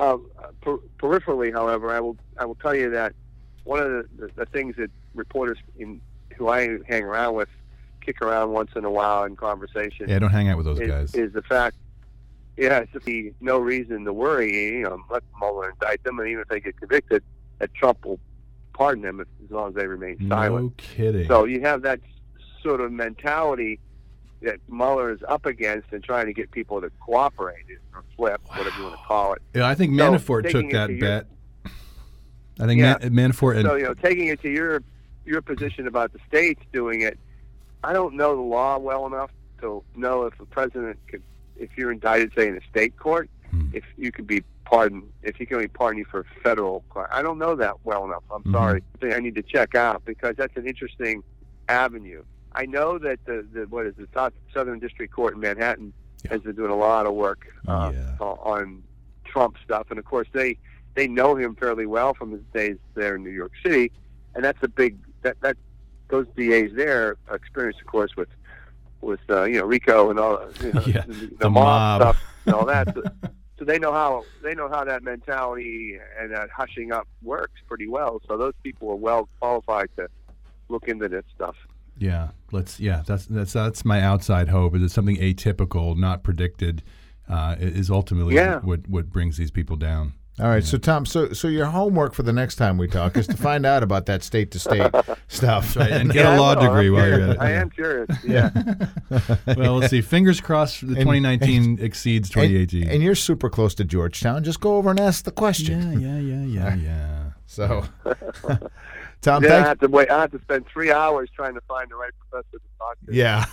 Um, 0.00 0.26
per- 0.60 0.78
peripherally, 0.98 1.52
however, 1.52 1.90
I 1.90 2.00
will 2.00 2.16
I 2.38 2.44
will 2.44 2.54
tell 2.54 2.74
you 2.74 2.90
that 2.90 3.14
one 3.64 3.80
of 3.80 3.88
the, 3.90 4.08
the, 4.16 4.30
the 4.36 4.46
things 4.46 4.76
that 4.76 4.90
reporters 5.14 5.58
in, 5.76 6.00
who 6.36 6.48
I 6.48 6.78
hang 6.88 7.02
around 7.02 7.34
with 7.34 7.48
kick 8.00 8.22
around 8.22 8.52
once 8.52 8.70
in 8.76 8.84
a 8.84 8.90
while 8.90 9.24
in 9.24 9.36
conversation 9.36 10.08
Yeah, 10.08 10.20
don't 10.20 10.30
hang 10.30 10.48
out 10.48 10.56
with 10.56 10.66
those 10.66 10.80
is, 10.80 10.88
guys. 10.88 11.14
is 11.14 11.32
the 11.32 11.42
fact. 11.42 11.76
Yeah, 12.56 12.84
it's 12.92 13.34
no 13.40 13.58
reason 13.58 14.04
to 14.04 14.12
worry. 14.12 14.78
You 14.78 14.82
know, 14.84 14.98
let 15.10 15.22
Mueller 15.38 15.70
indict 15.70 16.02
them, 16.04 16.18
and 16.18 16.28
even 16.28 16.42
if 16.42 16.48
they 16.48 16.60
get 16.60 16.76
convicted, 16.76 17.22
that 17.58 17.72
Trump 17.74 18.04
will 18.04 18.18
pardon 18.72 19.02
them 19.02 19.20
if, 19.20 19.28
as 19.44 19.50
long 19.50 19.68
as 19.68 19.74
they 19.74 19.86
remain 19.86 20.28
silent. 20.28 20.64
No 20.64 20.72
kidding. 20.76 21.26
So 21.28 21.44
you 21.44 21.60
have 21.60 21.82
that 21.82 22.00
sort 22.62 22.80
of 22.80 22.90
mentality 22.90 23.78
that 24.42 24.60
Mueller 24.68 25.10
is 25.10 25.20
up 25.28 25.46
against 25.46 25.88
and 25.92 26.02
trying 26.02 26.26
to 26.26 26.32
get 26.32 26.50
people 26.50 26.80
to 26.80 26.90
cooperate 27.00 27.64
or 27.94 28.04
flip, 28.16 28.40
whatever 28.48 28.70
you 28.76 28.84
want 28.84 28.96
to 28.96 29.02
call 29.04 29.32
it. 29.34 29.42
yeah, 29.54 29.66
I 29.68 29.74
think 29.74 29.92
Manafort 29.92 30.44
taking 30.44 30.62
took 30.62 30.72
that 30.72 30.86
to 30.88 30.92
your- 30.92 31.00
bet. 31.00 31.26
I 32.60 32.66
think 32.66 32.80
Yeah. 32.80 32.96
Man- 33.08 33.30
Manafort 33.32 33.56
and 33.56 33.66
So 33.66 33.74
you 33.76 33.84
know, 33.84 33.94
taking 33.94 34.28
it 34.28 34.40
to 34.42 34.50
your 34.50 34.82
your 35.24 35.42
position 35.42 35.86
about 35.86 36.12
the 36.12 36.18
states 36.26 36.62
doing 36.72 37.02
it, 37.02 37.18
I 37.84 37.92
don't 37.92 38.14
know 38.14 38.34
the 38.34 38.40
law 38.42 38.78
well 38.78 39.06
enough 39.06 39.30
to 39.60 39.82
know 39.94 40.24
if 40.24 40.36
the 40.38 40.46
president 40.46 40.98
could, 41.06 41.22
if 41.56 41.68
you're 41.76 41.92
indicted, 41.92 42.32
say 42.34 42.48
in 42.48 42.56
a 42.56 42.60
state 42.70 42.96
court, 42.96 43.28
Hmm. 43.50 43.66
if 43.74 43.84
you 43.98 44.10
could 44.10 44.26
be 44.26 44.42
pardoned, 44.64 45.10
if 45.22 45.36
he 45.36 45.44
can 45.44 45.56
only 45.56 45.68
pardon 45.68 45.98
you 45.98 46.04
for 46.06 46.24
federal. 46.42 46.82
crime. 46.88 47.08
I 47.10 47.20
don't 47.22 47.38
know 47.38 47.54
that 47.56 47.74
well 47.84 48.04
enough. 48.06 48.22
I'm 48.30 48.42
Mhm. 48.44 48.52
sorry. 48.52 48.82
I 49.02 49.20
need 49.20 49.34
to 49.34 49.42
check 49.42 49.74
out 49.74 50.04
because 50.06 50.34
that's 50.36 50.56
an 50.56 50.66
interesting 50.66 51.22
avenue. 51.68 52.22
I 52.58 52.66
know 52.66 52.98
that 52.98 53.24
the, 53.24 53.46
the 53.52 53.66
what 53.68 53.86
is 53.86 53.94
it, 53.98 54.08
South, 54.12 54.32
Southern 54.52 54.80
District 54.80 55.12
Court 55.14 55.34
in 55.34 55.40
Manhattan 55.40 55.92
Yeah. 56.24 56.32
has 56.32 56.40
been 56.42 56.56
doing 56.56 56.72
a 56.72 56.76
lot 56.76 57.06
of 57.06 57.14
work 57.14 57.46
uh, 57.68 57.92
Yeah. 57.94 58.16
o- 58.20 58.38
on 58.42 58.82
Trump 59.24 59.56
stuff, 59.64 59.86
and 59.90 59.98
of 59.98 60.04
course 60.04 60.26
they 60.32 60.58
they 60.96 61.06
know 61.06 61.36
him 61.36 61.54
fairly 61.54 61.86
well 61.86 62.12
from 62.14 62.32
his 62.32 62.40
days 62.52 62.76
there 62.94 63.14
in 63.14 63.22
New 63.22 63.30
York 63.30 63.52
City, 63.64 63.92
and 64.34 64.44
that's 64.44 64.58
a 64.62 64.68
big 64.68 64.96
that 65.22 65.36
that 65.42 65.56
those 66.08 66.26
DAs 66.36 66.70
there 66.74 67.16
are 67.28 67.36
experienced, 67.36 67.80
of 67.80 67.86
course, 67.86 68.16
with 68.16 68.28
with 69.02 69.20
uh, 69.30 69.44
you 69.44 69.60
know 69.60 69.66
RICO 69.66 70.10
and 70.10 70.18
all 70.18 70.40
you 70.60 70.72
know, 70.72 70.82
Yeah, 70.86 71.04
the, 71.06 71.30
the 71.38 71.50
mob, 71.50 72.00
mob. 72.00 72.00
stuff 72.02 72.16
and 72.46 72.54
all 72.56 72.66
that. 72.66 72.92
So, 72.92 73.02
so 73.60 73.64
they 73.64 73.78
know 73.78 73.92
how 73.92 74.24
they 74.42 74.54
know 74.56 74.68
how 74.68 74.82
that 74.84 75.04
mentality 75.04 75.96
and 76.18 76.32
that 76.32 76.50
hushing 76.50 76.90
up 76.90 77.06
works 77.22 77.60
pretty 77.68 77.86
well. 77.86 78.20
So 78.26 78.36
those 78.36 78.54
people 78.64 78.90
are 78.90 78.96
well 78.96 79.28
qualified 79.38 79.90
to 79.98 80.08
look 80.68 80.88
into 80.88 81.08
this 81.08 81.24
stuff. 81.36 81.54
Yeah, 81.98 82.28
let's 82.52 82.78
yeah, 82.80 83.02
that's 83.06 83.26
that's 83.26 83.52
that's 83.52 83.84
my 83.84 84.00
outside 84.02 84.48
hope. 84.48 84.74
Is 84.76 84.82
that 84.82 84.90
something 84.90 85.16
atypical, 85.16 85.96
not 85.96 86.22
predicted, 86.22 86.82
uh, 87.28 87.56
is 87.58 87.90
ultimately 87.90 88.34
Yeah. 88.34 88.60
what 88.60 88.88
what 88.88 89.10
brings 89.10 89.36
these 89.36 89.50
people 89.50 89.76
down. 89.76 90.14
all 90.40 90.46
right. 90.48 90.62
So, 90.64 90.78
Tom, 90.78 91.04
so 91.04 91.32
so 91.32 91.48
your 91.48 91.66
homework 91.66 92.14
for 92.14 92.22
the 92.22 92.32
next 92.32 92.54
time 92.56 92.78
we 92.78 92.86
talk 92.86 93.16
is 93.16 93.26
to 93.26 93.36
find 93.48 93.66
out 93.66 93.82
about 93.82 94.06
that 94.06 94.22
state 94.22 94.50
to 94.52 94.58
state 94.60 94.90
stuff. 95.26 95.76
Right, 95.76 95.90
and 95.90 96.12
get 96.12 96.24
Yeah, 96.24 96.30
a 96.30 96.34
I 96.34 96.38
law 96.38 96.54
will. 96.54 96.62
I'm 96.62 96.66
degree 96.68 96.90
while 96.90 97.08
you're 97.08 97.16
curious. 97.18 97.36
at 97.36 97.42
I 97.42 97.50
am 97.52 97.70
curious. 97.70 98.08
Yeah. 98.24 98.50
well, 99.56 99.74
let's 99.78 99.90
see. 99.90 100.00
Fingers 100.00 100.40
crossed. 100.40 100.80
The 100.86 100.94
2019 100.94 101.78
exceeds 101.80 102.28
And, 102.28 102.34
2018. 102.34 102.88
and 102.88 103.02
you're 103.02 103.14
super 103.16 103.50
close 103.50 103.74
to 103.76 103.84
Georgetown. 103.84 104.44
Just 104.44 104.60
go 104.60 104.76
over 104.76 104.90
and 104.90 105.00
ask 105.00 105.24
the 105.24 105.32
question. 105.32 106.00
yeah, 106.00 106.18
yeah, 106.18 106.44
yeah, 106.44 106.44
yeah, 106.44 106.74
yeah. 106.76 107.24
So, 107.46 107.84
Tom, 109.20 109.42
then 109.42 109.50
I 109.50 109.54
thanks. 109.56 109.68
have 109.68 109.78
to 109.80 109.88
wait. 109.88 110.10
I 110.10 110.20
have 110.20 110.30
to 110.32 110.40
spend 110.40 110.66
three 110.72 110.92
hours 110.92 111.28
trying 111.34 111.54
to 111.54 111.60
find 111.62 111.90
the 111.90 111.96
right 111.96 112.12
professor 112.30 112.58
to 112.58 112.78
talk 112.78 112.96
to. 113.06 113.14
Yeah, 113.14 113.44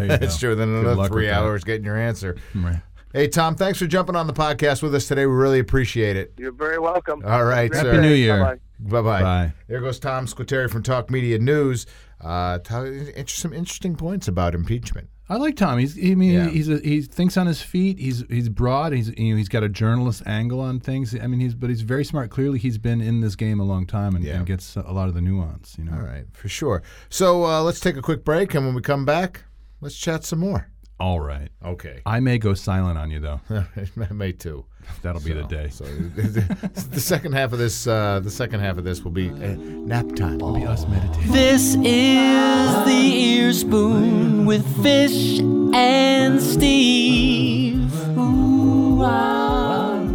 you 0.00 0.08
that's 0.18 0.38
true. 0.38 0.54
Then 0.54 0.68
Good 0.68 0.86
another 0.92 1.08
three 1.08 1.24
with 1.26 1.30
that. 1.34 1.40
hours 1.42 1.64
getting 1.64 1.84
your 1.84 1.96
answer. 1.98 2.36
Right. 2.54 2.80
Hey, 3.12 3.26
Tom, 3.28 3.56
thanks 3.56 3.78
for 3.78 3.86
jumping 3.86 4.14
on 4.16 4.26
the 4.28 4.32
podcast 4.32 4.82
with 4.82 4.94
us 4.94 5.08
today. 5.08 5.26
We 5.26 5.34
really 5.34 5.58
appreciate 5.58 6.16
it. 6.16 6.32
You're 6.38 6.52
very 6.52 6.78
welcome. 6.78 7.22
All 7.26 7.44
right, 7.44 7.72
Happy 7.74 7.88
sir. 7.88 8.00
New 8.00 8.12
Year. 8.14 8.38
Bye-bye. 8.38 8.56
Bye 8.78 9.02
bye. 9.02 9.22
Bye. 9.22 9.52
There 9.66 9.80
goes 9.80 9.98
Tom 9.98 10.26
Squitieri 10.26 10.70
from 10.70 10.82
Talk 10.84 11.10
Media 11.10 11.38
News. 11.38 11.86
Uh, 12.20 12.58
t- 12.60 12.74
inter- 13.16 13.26
some 13.26 13.52
interesting 13.52 13.96
points 13.96 14.28
about 14.28 14.54
impeachment. 14.54 15.08
I 15.30 15.36
like 15.36 15.54
Tom. 15.56 15.78
He's 15.78 15.96
I 15.96 16.14
mean 16.16 16.32
Yeah. 16.32 16.48
he's 16.48 16.68
a, 16.68 16.78
he 16.80 17.02
thinks 17.02 17.36
on 17.36 17.46
his 17.46 17.62
feet. 17.62 17.98
He's 18.00 18.24
he's 18.28 18.48
broad. 18.48 18.92
He's 18.92 19.16
you 19.16 19.30
know 19.32 19.36
he's 19.38 19.48
got 19.48 19.62
a 19.62 19.68
journalist 19.68 20.24
angle 20.26 20.60
on 20.60 20.80
things. 20.80 21.14
I 21.14 21.26
mean 21.28 21.38
he's 21.38 21.54
but 21.54 21.70
he's 21.70 21.82
very 21.82 22.04
smart. 22.04 22.30
Clearly 22.30 22.58
he's 22.58 22.78
been 22.78 23.00
in 23.00 23.20
this 23.20 23.36
game 23.36 23.60
a 23.60 23.64
long 23.64 23.86
time 23.86 24.16
and, 24.16 24.24
Yeah. 24.24 24.38
and 24.38 24.46
gets 24.46 24.74
a 24.76 24.92
lot 24.92 25.08
of 25.08 25.14
the 25.14 25.20
nuance. 25.20 25.76
You 25.78 25.84
know. 25.84 25.92
All 25.92 26.02
right, 26.02 26.24
for 26.32 26.48
sure. 26.48 26.82
So 27.10 27.44
uh, 27.46 27.62
let's 27.62 27.78
take 27.80 27.96
a 27.96 28.02
quick 28.02 28.24
break, 28.24 28.54
and 28.54 28.66
when 28.66 28.74
we 28.74 28.82
come 28.82 29.04
back, 29.04 29.44
let's 29.80 29.96
chat 29.96 30.24
some 30.24 30.40
more. 30.40 30.69
All 31.00 31.18
right. 31.18 31.48
Okay. 31.64 32.02
I 32.04 32.20
may 32.20 32.36
go 32.36 32.52
silent 32.52 32.98
on 32.98 33.10
you 33.10 33.20
though. 33.20 33.40
may 34.10 34.32
too. 34.32 34.66
That'll 35.00 35.22
be 35.22 35.32
the 35.32 35.44
day. 35.44 35.68
So 35.70 35.84
the 35.84 37.00
second 37.00 37.32
half 37.32 37.54
of 37.54 37.58
this, 37.58 37.86
uh, 37.86 38.20
the 38.22 38.30
second 38.30 38.60
half 38.60 38.76
of 38.76 38.84
this 38.84 39.02
will 39.02 39.10
be 39.10 39.30
uh, 39.30 39.56
nap 39.56 40.14
time. 40.14 40.34
It'll 40.34 40.54
be 40.54 40.66
us 40.66 40.86
meditating. 40.86 41.32
This 41.32 41.74
is 41.74 42.84
the 42.84 43.12
ear 43.14 43.52
spoon 43.54 44.44
with 44.44 44.66
Fish 44.82 45.38
and 45.40 46.40
Steve. 46.40 47.94
Ooh, 48.18 49.00
ah. 49.02 50.06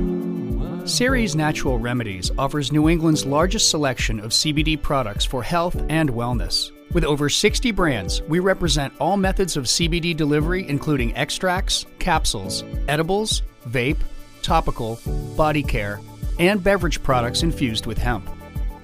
Ceres 0.85 1.35
Natural 1.35 1.79
Remedies 1.79 2.29
offers 2.37 2.71
New 2.71 2.89
England's 2.89 3.25
largest 3.25 3.71
selection 3.71 4.19
of 4.19 4.31
CBD 4.31 4.79
products 4.79 5.25
for 5.25 5.41
health 5.41 5.83
and 5.89 6.11
wellness. 6.11 6.71
With 6.95 7.03
over 7.03 7.27
60 7.27 7.71
brands, 7.71 8.21
we 8.21 8.39
represent 8.39 8.93
all 9.01 9.17
methods 9.17 9.57
of 9.57 9.65
CBD 9.65 10.15
delivery, 10.15 10.65
including 10.65 11.13
extracts, 11.17 11.85
capsules, 11.99 12.63
edibles, 12.87 13.41
vape, 13.67 13.99
topical, 14.41 15.01
body 15.35 15.61
care, 15.61 15.99
and 16.39 16.63
beverage 16.63 17.03
products 17.03 17.43
infused 17.43 17.85
with 17.85 17.97
hemp. 17.97 18.29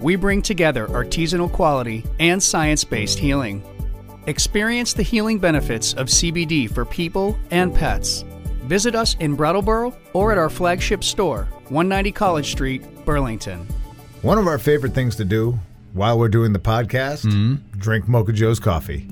We 0.01 0.17
bring 0.17 0.41
together 0.41 0.87
artisanal 0.87 1.49
quality 1.53 2.03
and 2.19 2.43
science 2.43 2.83
based 2.83 3.17
healing. 3.17 3.63
Experience 4.27 4.91
the 4.91 5.03
healing 5.03 5.39
benefits 5.39 5.93
of 5.93 6.07
CBD 6.07 6.69
for 6.69 6.83
people 6.83 7.39
and 7.49 7.73
pets. 7.73 8.25
Visit 8.63 8.93
us 8.93 9.15
in 9.21 9.37
Brattleboro 9.37 9.95
or 10.11 10.33
at 10.33 10.37
our 10.37 10.49
flagship 10.49 11.05
store, 11.05 11.43
190 11.69 12.11
College 12.11 12.51
Street, 12.51 13.05
Burlington. 13.05 13.65
One 14.21 14.37
of 14.37 14.47
our 14.47 14.59
favorite 14.59 14.93
things 14.93 15.15
to 15.15 15.23
do 15.23 15.57
while 15.93 16.17
we're 16.17 16.29
doing 16.29 16.53
the 16.53 16.59
podcast, 16.59 17.25
mm-hmm. 17.25 17.55
drink 17.77 18.07
Mocha 18.07 18.33
Joe's 18.33 18.59
coffee. 18.59 19.07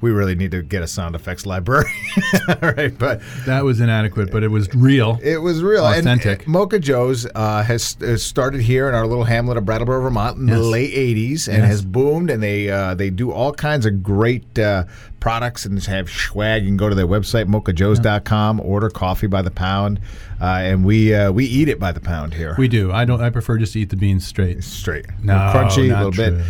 We 0.00 0.10
really 0.10 0.34
need 0.34 0.50
to 0.52 0.62
get 0.62 0.82
a 0.82 0.86
sound 0.86 1.14
effects 1.14 1.46
library. 1.46 1.90
All 2.48 2.72
right, 2.72 2.96
but 2.98 3.20
That 3.46 3.64
was 3.64 3.80
inadequate, 3.80 4.30
but 4.30 4.42
it 4.42 4.48
was 4.48 4.72
real. 4.74 5.18
it 5.22 5.38
was 5.38 5.62
real. 5.62 5.84
Authentic. 5.86 6.40
uh, 6.46 6.50
Mocha 6.50 6.78
Joe's 6.78 7.26
uh, 7.34 7.62
has, 7.62 7.96
has 8.00 8.22
started 8.22 8.60
here 8.60 8.88
in 8.88 8.94
our 8.94 9.06
little 9.06 9.24
hamlet 9.24 9.56
of 9.56 9.64
Brattleboro, 9.64 10.02
Vermont 10.02 10.38
in 10.38 10.46
the 10.46 10.58
late 10.60 10.92
80s 10.94 11.48
and 11.48 11.58
Yes. 11.58 11.66
has 11.68 11.82
boomed. 11.84 12.30
And 12.30 12.42
they 12.42 12.68
uh, 12.70 12.94
they 12.94 13.10
do 13.10 13.32
all 13.32 13.52
kinds 13.52 13.86
of 13.86 14.02
great 14.02 14.58
uh, 14.58 14.84
products 15.20 15.64
and 15.64 15.82
have 15.84 16.08
swag. 16.10 16.62
You 16.62 16.68
can 16.68 16.76
go 16.76 16.88
to 16.88 16.94
their 16.94 17.06
website, 17.06 17.46
mochajoes.com, 17.48 18.60
order 18.60 18.90
coffee 18.90 19.26
by 19.26 19.42
the 19.42 19.50
pound. 19.50 20.00
Uh, 20.40 20.44
and 20.44 20.84
we 20.84 21.14
uh, 21.14 21.32
we 21.32 21.46
eat 21.46 21.68
it 21.68 21.78
by 21.80 21.92
the 21.92 22.00
pound 22.00 22.34
here. 22.34 22.54
We 22.58 22.68
do. 22.68 22.92
I 22.92 23.04
don't. 23.06 23.22
I 23.22 23.30
prefer 23.30 23.56
just 23.58 23.72
to 23.72 23.80
eat 23.80 23.88
the 23.90 23.96
beans 23.96 24.26
straight. 24.26 24.62
straight. 24.62 25.06
No, 25.22 25.32
crunchy, 25.34 25.90
a 25.94 25.96
little 26.04 26.10
bit. 26.10 26.44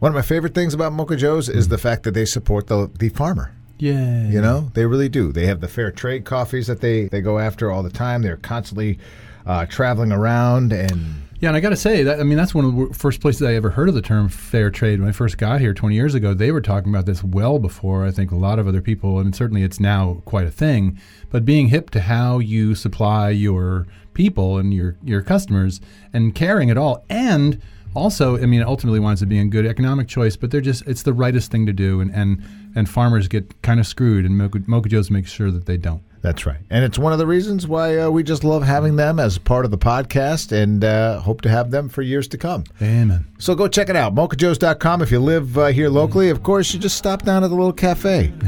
One 0.00 0.10
of 0.10 0.14
my 0.14 0.22
favorite 0.22 0.54
things 0.54 0.74
about 0.74 0.92
Mocha 0.92 1.16
Joe's 1.16 1.48
is 1.48 1.68
the 1.68 1.78
fact 1.78 2.02
that 2.02 2.14
they 2.14 2.24
support 2.24 2.66
the 2.66 2.90
the 2.98 3.08
farmer. 3.10 3.52
Yeah. 3.78 4.28
You 4.28 4.40
know, 4.40 4.70
they 4.74 4.86
really 4.86 5.08
do. 5.08 5.32
They 5.32 5.46
have 5.46 5.60
the 5.60 5.68
fair 5.68 5.90
trade 5.90 6.24
coffees 6.24 6.66
that 6.68 6.80
they 6.80 7.04
they 7.08 7.20
go 7.20 7.38
after 7.38 7.70
all 7.70 7.82
the 7.82 7.90
time. 7.90 8.22
They're 8.22 8.36
constantly 8.36 8.98
uh, 9.46 9.66
traveling 9.66 10.12
around 10.12 10.72
and. 10.72 11.20
Yeah, 11.40 11.48
and 11.48 11.56
I 11.56 11.60
got 11.60 11.70
to 11.70 11.76
say 11.76 12.04
that 12.04 12.20
I 12.20 12.22
mean 12.22 12.38
that's 12.38 12.54
one 12.54 12.64
of 12.64 12.74
the 12.74 12.94
first 12.94 13.20
places 13.20 13.42
I 13.42 13.54
ever 13.54 13.68
heard 13.68 13.88
of 13.88 13.94
the 13.94 14.00
term 14.00 14.28
fair 14.30 14.70
trade. 14.70 15.00
When 15.00 15.08
I 15.08 15.12
first 15.12 15.36
got 15.36 15.60
here 15.60 15.74
20 15.74 15.94
years 15.94 16.14
ago, 16.14 16.32
they 16.32 16.50
were 16.50 16.62
talking 16.62 16.90
about 16.90 17.04
this 17.04 17.22
well 17.22 17.58
before 17.58 18.06
I 18.06 18.12
think 18.12 18.30
a 18.30 18.36
lot 18.36 18.58
of 18.58 18.66
other 18.66 18.80
people, 18.80 19.18
and 19.18 19.34
certainly 19.34 19.62
it's 19.62 19.80
now 19.80 20.22
quite 20.24 20.46
a 20.46 20.50
thing. 20.50 20.98
But 21.28 21.44
being 21.44 21.68
hip 21.68 21.90
to 21.90 22.00
how 22.00 22.38
you 22.38 22.74
supply 22.74 23.28
your 23.30 23.86
people 24.14 24.56
and 24.56 24.72
your 24.72 24.96
your 25.04 25.20
customers, 25.20 25.82
and 26.14 26.34
caring 26.34 26.70
at 26.70 26.78
all, 26.78 27.04
and 27.10 27.60
also, 27.94 28.36
I 28.36 28.46
mean, 28.46 28.60
it 28.60 28.66
ultimately 28.66 29.00
winds 29.00 29.22
up 29.22 29.28
being 29.28 29.46
a 29.46 29.50
good 29.50 29.66
economic 29.66 30.08
choice. 30.08 30.36
But 30.36 30.50
they're 30.50 30.60
just 30.60 30.86
it's 30.86 31.02
the 31.02 31.12
rightest 31.12 31.50
thing 31.50 31.66
to 31.66 31.72
do, 31.72 32.00
and 32.00 32.10
and 32.14 32.42
and 32.74 32.88
farmers 32.88 33.28
get 33.28 33.62
kind 33.62 33.80
of 33.80 33.86
screwed, 33.86 34.24
and 34.24 34.36
Mocha, 34.36 34.60
Mocha 34.66 34.88
Joe's 34.88 35.10
makes 35.10 35.30
sure 35.30 35.50
that 35.50 35.66
they 35.66 35.76
don't. 35.76 36.02
That's 36.24 36.46
right. 36.46 36.60
And 36.70 36.86
it's 36.86 36.98
one 36.98 37.12
of 37.12 37.18
the 37.18 37.26
reasons 37.26 37.68
why 37.68 37.98
uh, 37.98 38.08
we 38.08 38.22
just 38.22 38.44
love 38.44 38.62
having 38.62 38.96
them 38.96 39.20
as 39.20 39.36
part 39.36 39.66
of 39.66 39.70
the 39.70 39.76
podcast 39.76 40.52
and 40.52 40.82
uh, 40.82 41.20
hope 41.20 41.42
to 41.42 41.50
have 41.50 41.70
them 41.70 41.90
for 41.90 42.00
years 42.00 42.26
to 42.28 42.38
come. 42.38 42.64
Amen. 42.80 43.26
So 43.38 43.54
go 43.54 43.68
check 43.68 43.90
it 43.90 43.96
out, 43.96 44.14
mochajoes.com. 44.14 45.02
If 45.02 45.10
you 45.10 45.20
live 45.20 45.58
uh, 45.58 45.66
here 45.66 45.90
locally, 45.90 46.30
of 46.30 46.42
course, 46.42 46.72
you 46.72 46.80
just 46.80 46.96
stop 46.96 47.24
down 47.24 47.44
at 47.44 47.48
the 47.48 47.56
little 47.56 47.74
cafe. 47.74 48.32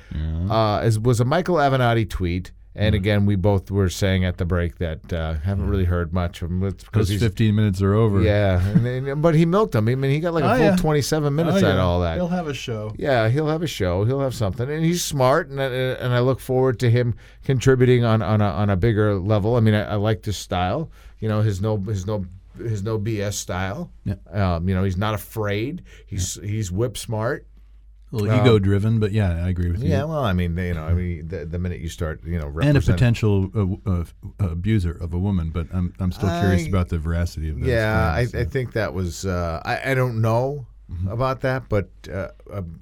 Uh, 0.50 0.80
as 0.80 1.00
was 1.00 1.20
a 1.20 1.26
Michael 1.26 1.56
Avenatti 1.56 2.10
tweet, 2.10 2.52
and 2.76 2.96
again 2.96 3.26
we 3.26 3.36
both 3.36 3.70
were 3.70 3.90
saying 3.90 4.26
at 4.26 4.38
the 4.38 4.46
break 4.46 4.78
that 4.80 5.14
uh, 5.14 5.36
haven't 5.36 5.68
really 5.70 5.84
heard 5.86 6.12
much 6.14 6.42
of 6.42 6.50
him 6.50 6.64
It's 6.64 6.84
because 6.84 7.10
Those 7.10 7.20
15 7.20 7.54
minutes 7.54 7.82
are 7.82 7.94
over. 7.94 8.22
yeah, 8.22 8.60
and, 8.70 8.86
and- 8.88 9.22
but 9.22 9.36
he 9.36 9.46
milked 9.46 9.76
him. 9.76 9.88
I 9.88 9.96
mean, 9.96 10.10
he 10.12 10.20
got 10.20 10.34
like 10.34 10.44
a 10.44 10.52
Oh, 10.54 10.58
full 10.58 10.66
yeah. 10.66 10.76
27 10.76 11.36
minutes 11.36 11.64
Oh, 11.64 11.68
out 11.68 11.74
of 11.76 11.80
all 11.80 12.02
that. 12.02 12.16
He'll 12.16 12.28
have 12.30 12.48
a 12.48 12.54
show. 12.54 12.94
Yeah, 12.98 13.30
he'll 13.30 13.48
have 13.50 13.62
a 13.62 13.68
show. 13.68 14.04
He'll 14.06 14.22
have 14.22 14.34
something, 14.36 14.70
and 14.70 14.84
he's 14.84 15.04
smart, 15.04 15.50
and 15.50 15.62
I- 15.62 15.66
and 15.66 16.14
I 16.14 16.20
look 16.20 16.40
forward 16.40 16.80
to 16.80 16.90
him 16.90 17.16
contributing 17.44 18.04
on 18.04 18.22
on 18.22 18.42
a, 18.42 18.46
on 18.48 18.70
a 18.70 18.76
bigger 18.76 19.16
level. 19.16 19.56
I 19.56 19.60
mean, 19.60 19.74
I, 19.76 19.84
I 19.92 19.96
like 19.96 20.26
his 20.26 20.38
style. 20.38 20.90
You 21.20 21.30
know, 21.30 21.42
his 21.42 21.62
no 21.62 21.78
his 21.78 22.06
no 22.08 22.26
his 22.58 22.84
no 22.84 23.00
BS 23.00 23.34
style. 23.34 23.92
Yeah. 24.06 24.16
Um, 24.32 24.68
you 24.68 24.76
know, 24.76 24.84
he's 24.84 24.98
not 24.98 25.14
afraid. 25.14 25.84
He's 26.06 26.36
he's 26.44 26.72
whip 26.72 26.98
smart. 26.98 27.46
A 28.14 28.16
little 28.16 28.40
ego 28.42 28.60
driven, 28.60 29.00
but 29.00 29.12
yeah, 29.12 29.44
I 29.44 29.50
agree 29.50 29.72
with 29.72 29.82
you. 29.84 29.90
Yeah, 29.90 30.04
well, 30.04 30.24
I 30.24 30.34
mean, 30.34 30.56
you 30.56 30.74
know, 30.76 30.84
I 30.84 30.94
mean, 30.94 31.28
the, 31.28 31.46
the 31.46 31.58
minute 31.58 31.80
you 31.80 31.90
start, 31.90 32.24
you 32.24 32.38
know, 32.38 32.54
and 32.62 32.78
a 32.78 32.82
potential 32.82 33.50
uh, 33.86 33.90
uh, 33.92 34.04
abuser 34.40 34.92
of 34.92 35.14
a 35.14 35.20
woman, 35.20 35.50
but 35.50 35.68
I'm, 35.74 35.94
I'm 36.00 36.12
still 36.12 36.30
curious 36.38 36.66
I- 36.66 36.68
about 36.70 36.90
the 36.90 37.00
veracity 37.00 37.50
of 37.50 37.60
that. 37.60 37.68
Yeah, 37.68 38.14
I, 38.14 38.42
I 38.42 38.46
think 38.46 38.74
that 38.74 38.94
was. 38.94 39.26
Uh, 39.26 39.62
I 39.66 39.92
I 39.92 39.94
don't 39.96 40.22
know 40.22 40.68
Mm-hmm. 40.92 41.08
about 41.08 41.42
that, 41.42 41.70
but 41.70 41.90
uh, 42.14 42.28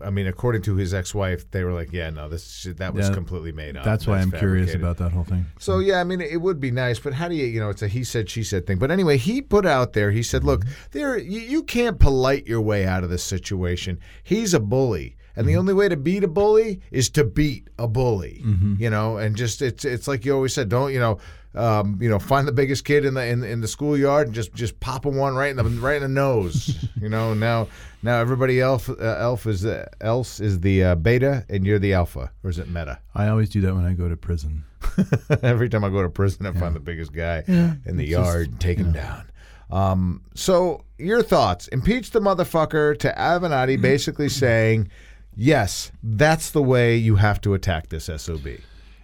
I 0.03 0.09
mean, 0.09 0.25
according 0.25 0.63
to 0.63 0.75
his 0.75 0.91
ex-wife, 0.91 1.49
they 1.51 1.63
were 1.63 1.71
like, 1.71 1.93
"Yeah, 1.93 2.09
no, 2.09 2.27
this 2.27 2.49
shit, 2.51 2.77
that 2.77 2.95
was 2.95 3.07
Yeah, 3.07 3.13
completely 3.13 3.51
made 3.51 3.77
up." 3.77 3.85
That's 3.85 4.07
why 4.07 4.17
I'm 4.19 4.31
curious 4.31 4.73
about 4.73 4.97
that 4.97 5.11
whole 5.11 5.23
thing. 5.23 5.45
So 5.59 5.77
yeah, 5.77 6.01
I 6.01 6.03
mean, 6.03 6.19
it 6.19 6.41
would 6.41 6.59
be 6.59 6.71
nice, 6.71 6.99
but 6.99 7.13
how 7.13 7.27
do 7.29 7.35
you, 7.35 7.45
you 7.45 7.59
know, 7.59 7.69
it's 7.69 7.83
a 7.83 7.87
he 7.87 8.03
said 8.03 8.27
she 8.27 8.43
said 8.43 8.65
thing. 8.65 8.79
But 8.79 8.89
anyway, 8.89 9.17
he 9.17 9.39
put 9.41 9.67
out 9.67 9.93
there. 9.93 10.09
He 10.11 10.23
said, 10.23 10.43
"Look, 10.43 10.65
there, 10.91 11.15
you, 11.15 11.39
you 11.41 11.63
can't 11.63 11.99
polite 11.99 12.47
your 12.47 12.59
way 12.59 12.87
out 12.87 13.03
of 13.03 13.11
this 13.11 13.23
situation. 13.23 13.99
He's 14.23 14.53
a 14.55 14.59
bully." 14.59 15.15
And 15.35 15.47
the 15.47 15.55
only 15.55 15.73
way 15.73 15.89
to 15.89 15.97
beat 15.97 16.23
a 16.23 16.27
bully 16.27 16.81
is 16.91 17.09
to 17.11 17.23
beat 17.23 17.69
a 17.79 17.87
bully, 17.87 18.41
you 18.79 18.89
know. 18.89 19.17
And 19.17 19.35
just 19.35 19.61
it's 19.61 19.85
it's 19.85 20.07
like 20.07 20.25
you 20.25 20.33
always 20.33 20.53
said, 20.53 20.69
don't 20.69 20.91
you 20.93 20.99
know, 20.99 21.19
um, 21.55 21.97
you 22.01 22.09
know, 22.09 22.19
find 22.19 22.47
the 22.47 22.51
biggest 22.51 22.85
kid 22.85 23.05
in 23.05 23.13
the 23.13 23.25
in, 23.25 23.43
in 23.43 23.61
the 23.61 23.67
schoolyard 23.67 24.27
and 24.27 24.35
just 24.35 24.53
just 24.53 24.79
pop 24.79 25.05
him 25.05 25.15
one 25.15 25.35
right 25.35 25.49
in 25.49 25.57
the 25.57 25.63
right 25.63 25.97
in 25.97 26.03
the 26.03 26.07
nose, 26.09 26.85
you 27.01 27.09
know. 27.09 27.33
Now 27.33 27.67
now 28.01 28.19
everybody 28.19 28.59
else 28.59 28.89
uh, 28.89 29.17
elf 29.19 29.45
is 29.45 29.65
uh, 29.65 29.87
else 30.01 30.39
is 30.39 30.59
the 30.59 30.83
uh, 30.83 30.95
beta 30.95 31.45
and 31.49 31.65
you're 31.65 31.79
the 31.79 31.93
alpha, 31.93 32.31
or 32.43 32.49
is 32.49 32.59
it 32.59 32.67
meta? 32.69 32.99
I 33.15 33.27
always 33.27 33.49
do 33.49 33.61
that 33.61 33.73
when 33.73 33.85
I 33.85 33.93
go 33.93 34.09
to 34.09 34.17
prison. 34.17 34.63
Every 35.43 35.69
time 35.69 35.83
I 35.83 35.89
go 35.89 36.01
to 36.01 36.09
prison, 36.09 36.45
I 36.45 36.51
find 36.53 36.75
the 36.75 36.79
biggest 36.79 37.13
guy 37.13 37.43
in 37.47 37.97
the 37.97 38.05
yard, 38.05 38.59
take 38.59 38.77
him 38.77 38.91
down. 38.91 39.31
Um, 39.71 40.21
so, 40.35 40.83
your 40.97 41.23
thoughts? 41.23 41.67
Impeach 41.69 42.11
the 42.11 42.19
motherfucker 42.19 42.97
to 42.99 43.13
Avenatti, 43.17 43.81
basically 43.81 44.29
saying, 44.29 44.89
yes, 45.35 45.91
that's 46.03 46.51
the 46.51 46.61
way 46.61 46.95
you 46.95 47.15
have 47.15 47.41
to 47.41 47.53
attack 47.53 47.89
this 47.89 48.05
SOB. 48.05 48.47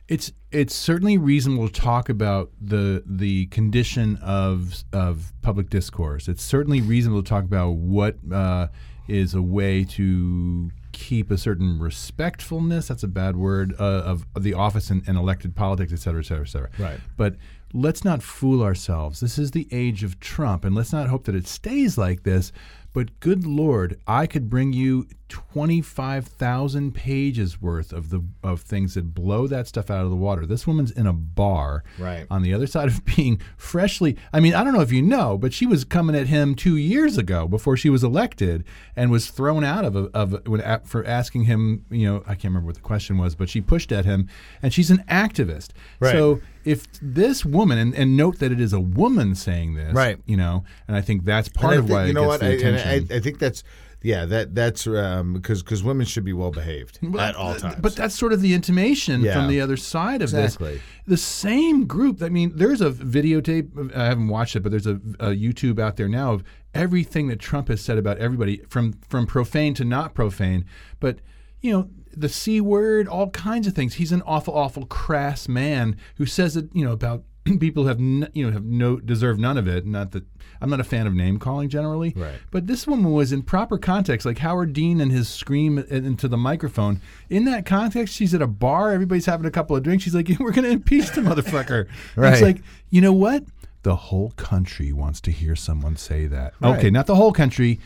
It's 0.07 0.31
it's 0.51 0.73
certainly 0.73 1.17
reasonable 1.17 1.67
to 1.67 1.81
talk 1.81 2.07
about 2.07 2.51
the 2.61 3.03
the 3.05 3.47
condition 3.47 4.17
of 4.17 4.83
of 4.93 5.33
public 5.41 5.69
discourse. 5.69 6.29
It's 6.29 6.43
certainly 6.43 6.81
reasonable 6.81 7.23
to 7.23 7.29
talk 7.29 7.43
about 7.43 7.71
what 7.71 8.15
uh, 8.31 8.67
is 9.07 9.33
a 9.33 9.41
way 9.41 9.83
to 9.83 10.71
keep 10.93 11.29
a 11.29 11.37
certain 11.37 11.79
respectfulness. 11.79 12.87
That's 12.87 13.03
a 13.03 13.07
bad 13.07 13.35
word 13.35 13.75
uh, 13.79 13.83
of, 13.83 14.25
of 14.35 14.43
the 14.43 14.53
office 14.53 14.89
and, 14.89 15.03
and 15.07 15.17
elected 15.17 15.55
politics, 15.55 15.93
et 15.93 15.99
cetera, 15.99 16.21
et 16.21 16.25
cetera, 16.25 16.43
et 16.43 16.49
cetera. 16.49 16.69
Right. 16.79 16.99
But 17.15 17.35
let's 17.73 18.03
not 18.03 18.23
fool 18.23 18.63
ourselves. 18.63 19.19
This 19.19 19.37
is 19.37 19.51
the 19.51 19.67
age 19.71 20.03
of 20.03 20.19
Trump, 20.19 20.65
and 20.65 20.73
let's 20.73 20.91
not 20.91 21.07
hope 21.07 21.25
that 21.25 21.35
it 21.35 21.47
stays 21.47 21.97
like 21.97 22.23
this. 22.23 22.51
But 22.93 23.19
good 23.19 23.45
Lord, 23.45 23.99
I 24.07 24.25
could 24.25 24.49
bring 24.49 24.73
you 24.73 25.07
twenty-five 25.29 26.25
thousand 26.27 26.93
pages 26.93 27.61
worth 27.61 27.91
of 27.93 28.09
the 28.09 28.23
of 28.43 28.61
things 28.61 28.93
that 28.93 29.13
blow 29.13 29.47
that 29.47 29.67
stuff 29.67 29.89
out 29.89 30.03
of 30.03 30.09
the 30.09 30.15
water. 30.15 30.45
This 30.45 30.65
woman's 30.67 30.91
in 30.91 31.05
a 31.07 31.13
bar, 31.13 31.83
Right. 31.99 32.25
on 32.29 32.41
the 32.43 32.53
other 32.53 32.67
side 32.67 32.87
of 32.87 33.03
being 33.15 33.41
freshly. 33.57 34.17
I 34.31 34.39
mean, 34.39 34.53
I 34.53 34.63
don't 34.63 34.73
know 34.73 34.81
if 34.81 34.91
you 34.91 35.01
know, 35.01 35.37
but 35.37 35.53
she 35.53 35.65
was 35.65 35.83
coming 35.83 36.15
at 36.15 36.27
him 36.27 36.55
two 36.55 36.77
years 36.77 37.17
ago 37.17 37.47
before 37.47 37.75
she 37.77 37.89
was 37.89 38.03
elected, 38.03 38.63
and 38.95 39.11
was 39.11 39.29
thrown 39.29 39.63
out 39.63 39.85
of 39.85 39.95
of 40.13 40.47
when, 40.47 40.61
for 40.85 41.05
asking 41.05 41.43
him. 41.45 41.85
You 41.89 42.07
know, 42.07 42.23
I 42.25 42.33
can't 42.35 42.45
remember 42.45 42.67
what 42.67 42.75
the 42.75 42.81
question 42.81 43.17
was, 43.17 43.35
but 43.35 43.49
she 43.49 43.61
pushed 43.61 43.91
at 43.91 44.05
him, 44.05 44.27
and 44.61 44.73
she's 44.73 44.91
an 44.91 45.03
activist. 45.09 45.69
Right. 45.99 46.11
So 46.13 46.41
if 46.63 46.85
this 47.01 47.45
woman, 47.45 47.77
and, 47.77 47.95
and 47.95 48.17
note 48.17 48.39
that 48.39 48.51
it 48.51 48.59
is 48.59 48.73
a 48.73 48.79
woman 48.79 49.35
saying 49.35 49.75
this, 49.75 49.93
Right. 49.93 50.19
You 50.25 50.35
know, 50.37 50.65
and 50.87 50.97
I 50.97 51.01
think 51.01 51.23
that's 51.23 51.47
part 51.49 51.77
of 51.77 51.89
why 51.89 52.05
you 52.05 52.13
know 52.13 52.27
what 52.27 52.43
I, 52.43 52.57
I, 52.57 53.01
I 53.09 53.19
think 53.19 53.39
that's 53.39 53.63
yeah 54.03 54.25
that 54.25 54.53
that's 54.53 54.85
um, 54.87 55.33
because 55.33 55.63
because 55.63 55.83
women 55.83 56.05
should 56.05 56.23
be 56.23 56.33
well 56.33 56.51
behaved 56.51 56.99
at 57.19 57.35
all 57.35 57.55
times. 57.55 57.75
But 57.81 57.95
that's 57.95 58.13
sort 58.15 58.33
of 58.33 58.41
the 58.41 58.53
intimation 58.53 59.21
Yeah. 59.21 59.33
from 59.33 59.47
the 59.49 59.59
other 59.61 59.77
side 59.77 60.21
of 60.21 60.29
Exactly. 60.33 60.73
this. 60.73 60.81
The 61.07 61.17
same 61.17 61.85
group. 61.85 62.21
I 62.21 62.29
mean, 62.29 62.51
there's 62.55 62.81
a 62.81 62.91
videotape. 62.91 63.95
I 63.95 64.05
haven't 64.05 64.27
watched 64.27 64.55
it, 64.55 64.59
but 64.61 64.69
there's 64.71 64.87
a, 64.87 64.95
a 65.19 65.29
YouTube 65.35 65.79
out 65.79 65.95
there 65.97 66.07
now 66.09 66.33
of 66.33 66.43
everything 66.73 67.27
that 67.27 67.39
Trump 67.39 67.69
has 67.69 67.81
said 67.81 67.97
about 67.97 68.17
everybody, 68.19 68.57
from 68.69 68.93
from 69.09 69.25
profane 69.25 69.73
to 69.75 69.83
not 69.85 70.13
profane. 70.13 70.65
But 70.99 71.19
you 71.61 71.71
know, 71.71 71.89
the 72.15 72.29
c 72.29 72.61
word, 72.61 73.07
all 73.07 73.29
kinds 73.31 73.65
of 73.67 73.73
things. 73.73 73.95
He's 73.95 74.11
an 74.11 74.21
awful, 74.25 74.53
awful 74.53 74.85
crass 74.85 75.47
man 75.47 75.95
who 76.17 76.25
says 76.25 76.53
that 76.53 76.69
you 76.75 76.85
know 76.85 76.91
about 76.91 77.23
people 77.59 77.83
who 77.83 77.89
have 77.89 77.99
n- 77.99 78.29
you 78.33 78.45
know 78.45 78.51
have 78.51 78.65
no 78.65 78.97
deserve 78.97 79.39
none 79.39 79.57
of 79.57 79.67
it. 79.67 79.85
Not 79.85 80.11
that 80.11 80.25
I'm 80.61 80.69
not 80.69 80.79
a 80.79 80.83
fan 80.83 81.07
of 81.07 81.13
name 81.13 81.39
calling 81.39 81.69
generally, 81.69 82.13
Right. 82.15 82.35
but 82.51 82.67
this 82.67 82.85
woman 82.87 83.11
was 83.11 83.31
in 83.31 83.41
proper 83.43 83.77
context, 83.77 84.25
like 84.25 84.37
Howard 84.39 84.73
Dean 84.73 84.99
and 85.01 85.11
his 85.11 85.27
scream 85.29 85.77
into 85.77 86.27
the 86.27 86.37
microphone. 86.37 87.01
In 87.29 87.45
that 87.45 87.65
context, 87.65 88.13
she's 88.15 88.33
at 88.33 88.41
a 88.41 88.47
bar, 88.47 88.91
everybody's 88.91 89.25
having 89.25 89.45
a 89.45 89.51
couple 89.51 89.75
of 89.75 89.83
drinks. 89.83 90.03
She's 90.03 90.15
like, 90.15 90.29
"We're 90.39 90.51
going 90.51 90.65
to 90.65 90.71
impeach 90.71 91.11
the 91.11 91.21
motherfucker." 91.21 91.87
Right. 92.15 92.33
It's 92.33 92.41
like, 92.41 92.61
you 92.89 93.01
know 93.01 93.13
what? 93.13 93.43
The 93.83 93.95
whole 93.95 94.31
country 94.31 94.91
wants 94.91 95.21
to 95.21 95.31
hear 95.31 95.55
someone 95.55 95.95
say 95.95 96.27
that. 96.27 96.53
Right. 96.59 96.77
Okay, 96.77 96.89
not 96.89 97.05
the 97.07 97.15
whole 97.15 97.31
country. 97.31 97.79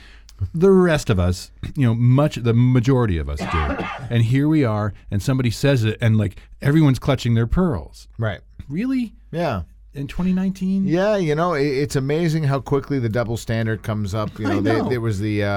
The 0.55 0.71
rest 0.71 1.11
of 1.11 1.19
us, 1.19 1.51
you 1.75 1.85
know, 1.85 1.93
much 1.93 2.37
the 2.37 2.53
majority 2.55 3.19
of 3.19 3.29
us 3.29 3.37
do. 3.39 3.85
And 4.09 4.23
here 4.23 4.47
we 4.47 4.63
are, 4.63 4.91
and 5.11 5.21
somebody 5.21 5.51
says 5.51 5.83
it, 5.83 5.99
and 6.01 6.17
like 6.17 6.37
everyone's 6.63 6.97
clutching 6.97 7.35
their 7.35 7.45
pearls. 7.47 8.07
right. 8.17 8.39
Really? 8.69 9.13
Yeah. 9.31 9.63
In 9.93 10.07
2019? 10.07 10.87
Yeah, 10.87 11.17
you 11.17 11.35
know, 11.35 11.53
it, 11.53 11.65
it's 11.65 11.97
amazing 11.97 12.43
how 12.43 12.61
quickly 12.61 12.97
the 12.99 13.09
double 13.09 13.35
standard 13.35 13.83
comes 13.83 14.15
up. 14.15 14.39
You 14.39 14.47
know, 14.47 14.57
I 14.57 14.61
they- 14.61 14.89
there 14.89 15.01
was 15.01 15.19
the 15.19 15.43
uh, 15.43 15.49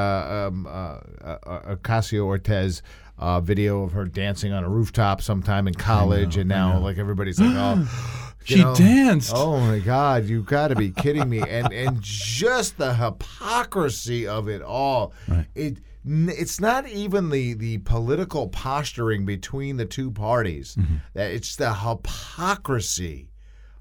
um, 0.48 0.66
uh, 0.66 0.98
uh, 1.22 1.76
Ocasio 1.76 2.22
Cortez 2.24 2.82
uh, 3.16 3.40
video 3.40 3.84
of 3.84 3.92
her 3.92 4.04
dancing 4.04 4.52
on 4.52 4.64
a 4.64 4.68
rooftop 4.68 5.22
sometime 5.22 5.68
in 5.68 5.74
college, 5.74 6.36
and 6.36 6.48
now 6.48 6.78
like 6.78 6.98
everybody's 6.98 7.38
like, 7.38 7.54
oh, 7.54 8.32
She 8.44 8.62
know, 8.62 8.74
danced. 8.74 9.32
Oh 9.34 9.58
my 9.58 9.78
God, 9.78 10.24
you 10.24 10.42
got 10.42 10.68
to 10.68 10.76
be 10.76 10.90
kidding 10.90 11.30
me! 11.30 11.40
And 11.40 11.72
and 11.72 11.98
just 12.02 12.76
the 12.76 12.92
hypocrisy 12.94 14.26
of 14.26 14.48
it 14.48 14.60
all. 14.62 15.14
It 15.54 15.78
it's 16.04 16.60
not 16.60 16.86
even 16.88 17.30
the 17.30 17.54
the 17.54 17.78
political 17.78 18.48
posturing 18.48 19.24
between 19.24 19.78
the 19.78 19.86
two 19.86 20.10
parties. 20.10 20.76
Mm-hmm. 20.76 20.96
That 21.14 21.30
it's 21.30 21.56
the 21.56 21.72
hypocrisy 21.72 23.30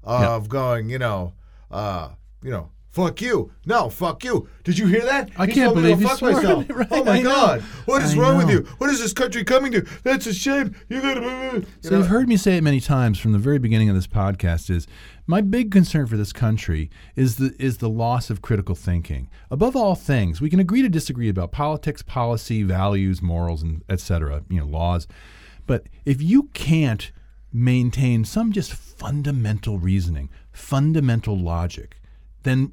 of 0.04 0.48
going, 0.48 0.90
you 0.90 0.98
know, 0.98 1.32
uh, 1.70 2.10
you 2.42 2.50
know, 2.50 2.70
fuck 2.90 3.20
you. 3.20 3.50
No, 3.66 3.88
fuck 3.90 4.22
you. 4.22 4.48
Did 4.62 4.78
you 4.78 4.86
hear 4.86 5.04
that? 5.04 5.30
I 5.36 5.46
He 5.46 5.52
can't 5.54 5.74
believe 5.74 6.00
you 6.00 6.06
fuck 6.08 6.18
swore 6.18 6.32
myself. 6.32 6.66
right? 6.70 6.88
Oh 6.90 7.02
my 7.04 7.12
I 7.18 7.22
know. 7.22 7.30
God, 7.30 7.60
what 7.86 8.02
is 8.02 8.14
I 8.16 8.20
wrong 8.20 8.36
with 8.36 8.50
you? 8.50 8.60
What 8.78 8.90
is 8.90 9.00
this 9.00 9.12
country 9.12 9.42
coming 9.44 9.72
to? 9.72 9.80
That's 10.04 10.26
a 10.26 10.34
shame. 10.34 10.76
You 10.88 11.00
gotta. 11.02 11.20
You 11.20 11.66
So 11.80 11.90
know? 11.90 11.98
you've 11.98 12.06
heard 12.08 12.28
me 12.28 12.36
say 12.36 12.56
it 12.56 12.62
many 12.62 12.80
times 12.80 13.18
from 13.18 13.32
the 13.32 13.38
very 13.38 13.58
beginning 13.58 13.88
of 13.88 13.94
this 13.96 14.06
podcast 14.06 14.70
is 14.70 14.86
my 15.26 15.40
big 15.40 15.72
concern 15.72 16.06
for 16.06 16.16
this 16.16 16.32
country 16.32 16.90
is 17.16 17.36
the 17.36 17.54
is 17.58 17.78
the 17.78 17.88
loss 17.88 18.30
of 18.30 18.42
critical 18.42 18.74
thinking. 18.74 19.28
Above 19.50 19.74
all 19.74 19.94
things, 19.94 20.40
we 20.40 20.50
can 20.50 20.60
agree 20.60 20.82
to 20.82 20.88
disagree 20.88 21.28
about 21.28 21.50
politics, 21.50 22.02
policy, 22.02 22.62
values, 22.62 23.20
morals, 23.22 23.62
and 23.62 23.82
et 23.88 24.00
cetera, 24.00 24.44
you 24.50 24.60
know, 24.60 24.66
laws. 24.66 25.08
But 25.66 25.86
if 26.04 26.20
you 26.22 26.44
can't 26.52 27.10
maintain 27.54 28.24
some 28.24 28.50
just 28.52 28.72
fundamental 28.72 29.78
reasoning, 29.78 30.28
fundamental 30.52 31.38
logic, 31.38 31.96
then 32.42 32.72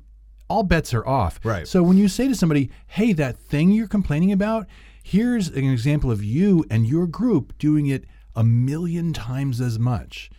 all 0.50 0.64
bets 0.64 0.94
are 0.94 1.08
off. 1.08 1.40
Right. 1.46 1.68
So 1.68 1.84
when 1.84 1.96
you 1.98 2.08
say 2.10 2.28
to 2.28 2.36
somebody, 2.36 2.70
"Hey, 2.88 3.14
that 3.14 3.38
thing 3.38 3.72
you're 3.72 3.88
complaining 3.88 4.32
about, 4.34 4.68
here's 5.04 5.48
an 5.48 5.64
example 5.70 6.12
of 6.12 6.24
you 6.24 6.66
and 6.70 6.86
your 6.88 7.08
group 7.08 7.58
doing 7.60 7.86
it 7.86 8.04
a 8.36 8.44
million 8.44 9.14
times 9.14 9.62
as 9.62 9.78
much." 9.80 10.30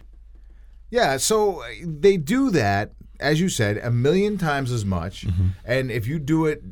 Yeah, 0.90 1.16
so 1.16 1.62
uh, 1.62 1.66
they 1.83 2.18
do 2.18 2.50
that, 2.50 2.92
as 3.20 3.40
you 3.40 3.48
said, 3.48 3.78
a 3.78 3.90
million 3.90 4.37
times 4.37 4.70
as 4.70 4.85
much. 4.85 5.24
And 5.64 5.90
if 5.90 6.07
you 6.07 6.18
do 6.18 6.44
it 6.44 6.62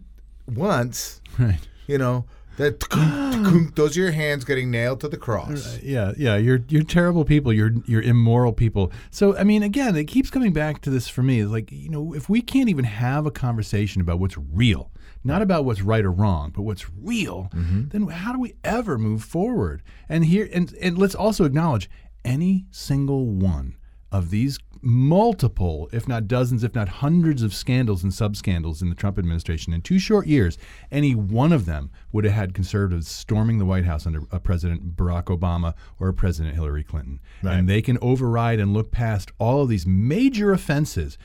once, 0.47 1.23
Right. 1.39 1.67
you 1.87 1.97
know, 1.97 2.27
that 2.61 3.73
those 3.75 3.97
are 3.97 4.01
your 4.01 4.11
hands 4.13 4.45
getting 4.45 4.71
nailed 4.71 5.01
to 5.01 5.09
the 5.09 5.17
cross. 5.17 5.77
Uh, 5.77 5.79
yeah, 5.83 6.13
yeah, 6.17 6.37
you're 6.37 6.61
you're 6.69 6.83
terrible 6.83 7.25
people. 7.25 7.53
You're 7.53 7.73
you're 7.87 8.03
immoral 8.03 8.53
people. 8.53 8.93
So 9.11 9.37
I 9.37 9.45
mean, 9.45 9.63
again, 9.63 9.97
it 9.97 10.05
keeps 10.05 10.31
coming 10.31 10.53
back 10.53 10.83
to 10.83 10.91
this 10.91 11.09
for 11.09 11.23
me. 11.23 11.41
It's 11.41 11.51
like 11.51 11.73
you 11.73 11.89
know, 11.89 12.15
if 12.15 12.29
we 12.29 12.43
can't 12.43 12.69
even 12.69 12.85
have 12.85 13.25
a 13.25 13.31
conversation 13.31 14.03
about 14.03 14.21
what's 14.21 14.37
real, 14.37 14.91
not 15.25 15.41
about 15.41 15.65
what's 15.65 15.81
right 15.81 16.05
or 16.05 16.13
wrong, 16.13 16.53
but 16.55 16.63
what's 16.63 16.91
real, 16.91 17.49
mm-hmm. 17.55 17.89
then 17.89 18.09
how 18.09 18.33
do 18.33 18.39
we 18.39 18.55
ever 18.63 18.99
move 18.99 19.25
forward? 19.25 19.83
And 20.09 20.27
here, 20.27 20.49
and 20.53 20.73
and 20.81 20.99
let's 20.99 21.15
also 21.15 21.45
acknowledge 21.45 21.89
any 22.27 22.67
single 22.71 23.27
one 23.27 23.77
of 24.13 24.29
these 24.29 24.59
multiple, 24.83 25.89
if 25.93 26.09
not 26.09 26.29
dozens, 26.29 26.65
if 26.65 26.75
not 26.75 26.89
hundreds 26.89 27.43
of 27.43 27.55
scandals 27.55 28.03
and 28.03 28.13
sub 28.13 28.37
scandals 28.37 28.83
in 28.83 28.89
the 28.89 28.95
Trump 28.95 29.19
administration 29.19 29.73
in 29.73 29.83
two 29.83 29.99
short 29.99 30.27
years, 30.27 30.59
any 30.91 31.15
one 31.15 31.53
of 31.53 31.67
them 31.67 31.91
would 32.13 32.25
have 32.25 32.35
had 32.35 32.55
conservatives 32.55 33.09
storming 33.09 33.59
the 33.59 33.65
White 33.65 33.85
House 33.85 34.07
under 34.07 34.23
a 34.31 34.41
President 34.41 34.97
Barack 34.97 35.25
Obama 35.25 35.75
or 35.99 36.09
a 36.09 36.15
President 36.15 36.55
Hillary 36.55 36.85
Clinton. 36.85 37.21
And 37.59 37.69
they 37.69 37.83
can 37.83 37.99
override 38.01 38.61
and 38.61 38.73
look 38.73 38.91
past 38.91 39.31
all 39.39 39.63
of 39.63 39.69
these 39.69 39.87
major 39.87 40.53
offenses. 40.53 41.19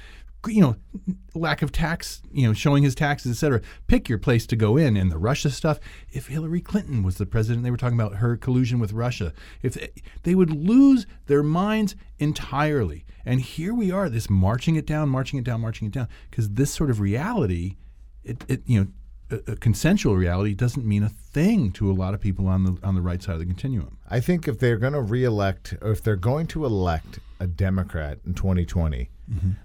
You 0.47 0.61
know, 0.61 0.75
lack 1.33 1.61
of 1.61 1.71
tax, 1.71 2.21
you 2.31 2.47
know, 2.47 2.53
showing 2.53 2.83
his 2.83 2.95
taxes, 2.95 3.31
et 3.31 3.39
cetera. 3.39 3.61
Pick 3.87 4.09
your 4.09 4.17
place 4.17 4.45
to 4.47 4.55
go 4.55 4.77
in. 4.77 4.97
And 4.97 5.11
the 5.11 5.17
Russia 5.17 5.49
stuff, 5.49 5.79
if 6.11 6.27
Hillary 6.27 6.61
Clinton 6.61 7.03
was 7.03 7.17
the 7.17 7.25
president, 7.25 7.63
they 7.63 7.71
were 7.71 7.77
talking 7.77 7.99
about 7.99 8.15
her 8.17 8.37
collusion 8.37 8.79
with 8.79 8.93
Russia. 8.93 9.33
If 9.61 9.73
they, 9.73 9.89
they 10.23 10.35
would 10.35 10.51
lose 10.51 11.05
their 11.27 11.43
minds 11.43 11.95
entirely. 12.19 13.05
And 13.25 13.41
here 13.41 13.73
we 13.73 13.91
are, 13.91 14.09
this 14.09 14.29
marching 14.29 14.75
it 14.75 14.85
down, 14.85 15.09
marching 15.09 15.39
it 15.39 15.45
down, 15.45 15.61
marching 15.61 15.87
it 15.87 15.93
down, 15.93 16.07
because 16.29 16.49
this 16.49 16.71
sort 16.71 16.89
of 16.89 16.99
reality, 16.99 17.77
it, 18.23 18.43
it 18.47 18.61
you 18.65 18.79
know, 18.79 18.87
a, 19.31 19.53
a 19.53 19.55
consensual 19.55 20.15
reality 20.15 20.53
doesn't 20.53 20.85
mean 20.85 21.03
a 21.03 21.09
thing 21.09 21.71
to 21.71 21.89
a 21.89 21.93
lot 21.93 22.13
of 22.13 22.21
people 22.21 22.47
on 22.47 22.63
the 22.63 22.77
on 22.83 22.95
the 22.95 23.01
right 23.01 23.21
side 23.21 23.33
of 23.33 23.39
the 23.39 23.45
continuum. 23.45 23.97
I 24.09 24.19
think 24.19 24.47
if 24.47 24.59
they're 24.59 24.77
going 24.77 24.93
to 24.93 25.01
reelect, 25.01 25.75
or 25.81 25.91
if 25.91 26.03
they're 26.03 26.15
going 26.15 26.47
to 26.47 26.65
elect 26.65 27.19
a 27.39 27.47
Democrat 27.47 28.19
in 28.25 28.33
2020, 28.33 29.09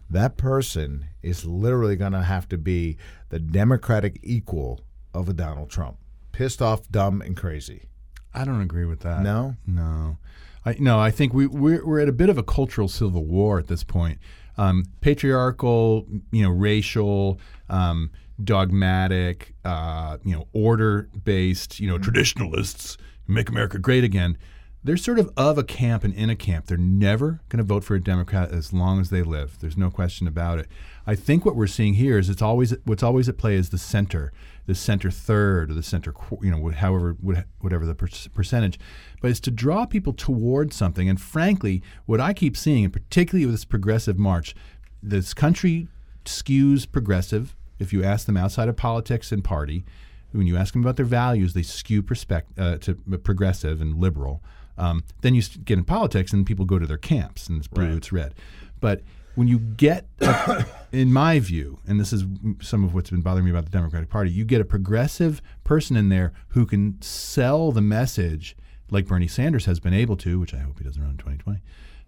that 0.09 0.37
person 0.37 1.07
is 1.23 1.45
literally 1.45 1.97
going 1.97 2.13
to 2.13 2.23
have 2.23 2.49
to 2.49 2.59
be 2.59 2.97
the 3.29 3.39
Democratic 3.39 4.19
equal 4.23 4.81
of 5.15 5.29
a 5.29 5.33
Donald 5.33 5.71
Trump. 5.71 5.99
Pissed 6.33 6.63
off, 6.63 6.89
dumb, 6.91 7.21
and 7.21 7.37
crazy. 7.37 7.89
I 8.33 8.45
don't 8.45 8.61
agree 8.61 8.85
with 8.85 9.01
that. 9.01 9.23
No? 9.23 9.57
no. 9.67 10.19
I 10.65 10.77
no. 10.79 11.01
I 11.01 11.11
think 11.11 11.33
we 11.33 11.47
we're, 11.47 11.85
we're 11.85 12.01
at 12.01 12.09
a 12.09 12.13
bit 12.13 12.29
of 12.29 12.39
a 12.39 12.43
cultural 12.43 12.89
civil 12.89 13.25
war 13.25 13.59
at 13.59 13.67
this 13.67 13.83
point. 13.83 14.19
Um, 14.57 14.85
patriarchal, 15.01 16.07
you 16.31 16.43
know, 16.43 16.51
racial, 16.51 17.41
um, 17.69 18.11
dogmatic, 18.43 19.55
uh, 19.65 20.19
you 20.23 20.35
know, 20.35 20.47
order 20.53 21.09
based, 21.25 21.81
you 21.81 21.89
know, 21.89 21.99
traditionalists 21.99 22.99
make 23.27 23.49
America 23.49 23.79
great 23.79 24.05
again. 24.05 24.37
They're 24.83 24.97
sort 24.97 25.19
of 25.19 25.31
of 25.37 25.59
a 25.59 25.65
camp 25.65 26.05
and 26.05 26.15
in 26.15 26.31
a 26.31 26.37
camp. 26.37 26.67
They're 26.67 26.79
never 26.79 27.41
going 27.49 27.59
to 27.59 27.65
vote 27.65 27.85
for 27.85 27.95
a 27.95 28.03
Democrat 28.03 28.51
as 28.51 28.73
long 28.73 29.01
as 29.01 29.11
they 29.11 29.23
live. 29.23 29.59
There's 29.61 29.77
no 29.77 29.91
question 29.91 30.27
about 30.27 30.59
it. 30.59 30.69
I 31.07 31.15
think 31.15 31.45
what 31.45 31.57
we're 31.57 31.67
seeing 31.67 31.95
here 31.95 32.19
is 32.19 32.31
it's 32.31 32.43
always 32.43 32.75
what's 32.85 33.03
always 33.03 33.29
at 33.29 33.37
play 33.37 33.57
is 33.57 33.71
the 33.71 33.79
center, 33.79 34.33
the 34.67 34.75
center 34.75 35.11
third 35.11 35.71
or 35.71 35.75
the 35.75 35.83
center, 35.83 36.15
you 36.41 36.51
know, 36.51 36.71
however 36.71 37.17
whatever 37.61 37.85
the 37.85 37.95
percentage, 37.95 38.79
but 39.21 39.31
it's 39.31 39.41
to 39.41 39.51
draw 39.51 39.85
people 39.85 40.13
towards 40.13 40.77
something. 40.77 41.09
And 41.09 41.21
frankly, 41.21 41.83
what 42.07 42.21
I 42.21 42.33
keep 42.33 42.57
seeing, 42.57 42.85
and 42.85 42.93
particularly 42.93 43.47
with 43.47 43.55
this 43.55 43.65
progressive 43.65 44.19
march, 44.19 44.55
this 45.03 45.35
country 45.35 45.89
skews 46.25 46.91
progressive. 46.91 47.55
If 47.79 47.93
you 47.95 48.05
ask 48.05 48.27
them 48.27 48.37
outside 48.37 48.69
of 48.69 48.77
politics 48.77 49.33
and 49.33 49.43
party, 49.43 49.85
when 50.33 50.47
you 50.47 50.57
ask 50.57 50.73
them 50.73 50.83
about 50.83 50.97
their 50.97 51.07
values, 51.07 51.55
they 51.55 51.63
skew 51.63 52.03
perspect- 52.03 52.59
uh, 52.59 52.77
to 52.79 52.95
progressive 52.95 53.81
and 53.81 53.99
liberal. 53.99 54.43
Um, 54.81 55.05
then 55.21 55.35
you 55.35 55.43
get 55.65 55.79
in 55.79 55.85
politics 55.85 56.33
and 56.33 56.47
people 56.47 56.65
go 56.65 56.79
to 56.79 56.87
their 56.87 56.99
camps 56.99 57.49
and 57.49 57.59
it's 57.59 57.69
blue, 57.69 57.89
right. 57.89 57.97
it's 57.97 58.13
red. 58.13 58.35
But 58.81 59.03
when 59.35 59.47
you 59.47 59.59
get, 59.59 60.07
a, 60.21 60.65
in 60.93 61.13
my 61.13 61.39
view, 61.39 61.79
and 61.87 62.01
this 62.01 62.13
is 62.13 62.25
some 62.61 62.83
of 62.83 62.95
what's 62.95 63.11
been 63.11 63.21
bothering 63.21 63.45
me 63.45 63.51
about 63.51 63.65
the 63.65 63.71
Democratic 63.71 64.09
Party, 64.09 64.31
you 64.31 64.45
get 64.45 64.61
a 64.61 64.65
progressive 64.65 65.43
person 65.65 65.97
in 65.97 66.09
there 66.09 66.33
who 66.49 66.65
can 66.65 67.01
sell 67.03 67.73
the 67.73 67.83
message 67.83 68.57
like 68.91 69.07
Bernie 69.07 69.29
Sanders 69.29 69.67
has 69.67 69.81
been 69.81 69.95
able 69.95 70.17
to, 70.17 70.41
which 70.41 70.55
I 70.55 70.59
hope 70.59 70.79
he 70.79 70.85
does 70.85 70.99
around 70.99 71.19
2020, 71.19 71.61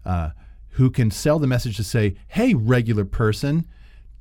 uh, 0.05 0.31
who 0.71 0.89
can 0.89 1.11
sell 1.11 1.39
the 1.39 1.47
message 1.47 1.77
to 1.77 1.83
say, 1.83 2.15
hey, 2.27 2.55
regular 2.55 3.05
person, 3.05 3.67